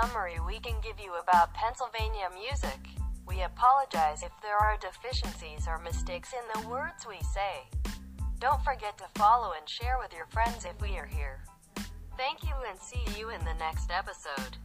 Summary 0.02 0.38
we 0.48 0.60
can 0.60 0.76
give 0.82 1.00
you 1.00 1.14
about 1.22 1.54
Pennsylvania 1.54 2.30
music. 2.34 2.80
We 3.28 3.42
apologize 3.44 4.24
if 4.24 4.32
there 4.42 4.58
are 4.58 4.78
deficiencies 4.78 5.68
or 5.68 5.78
mistakes 5.78 6.34
in 6.34 6.62
the 6.62 6.68
words 6.68 7.06
we 7.08 7.20
say. 7.22 7.68
Don't 8.40 8.64
forget 8.64 8.98
to 8.98 9.20
follow 9.20 9.54
and 9.58 9.70
share 9.70 9.98
with 10.00 10.14
your 10.14 10.26
friends 10.28 10.66
if 10.66 10.80
we 10.82 10.98
are 10.98 11.06
here. 11.06 11.44
Thank 12.18 12.44
you 12.44 12.54
and 12.68 12.80
see 12.80 13.04
you 13.20 13.30
in 13.30 13.40
the 13.46 13.54
next 13.60 13.92
episode. 13.92 14.58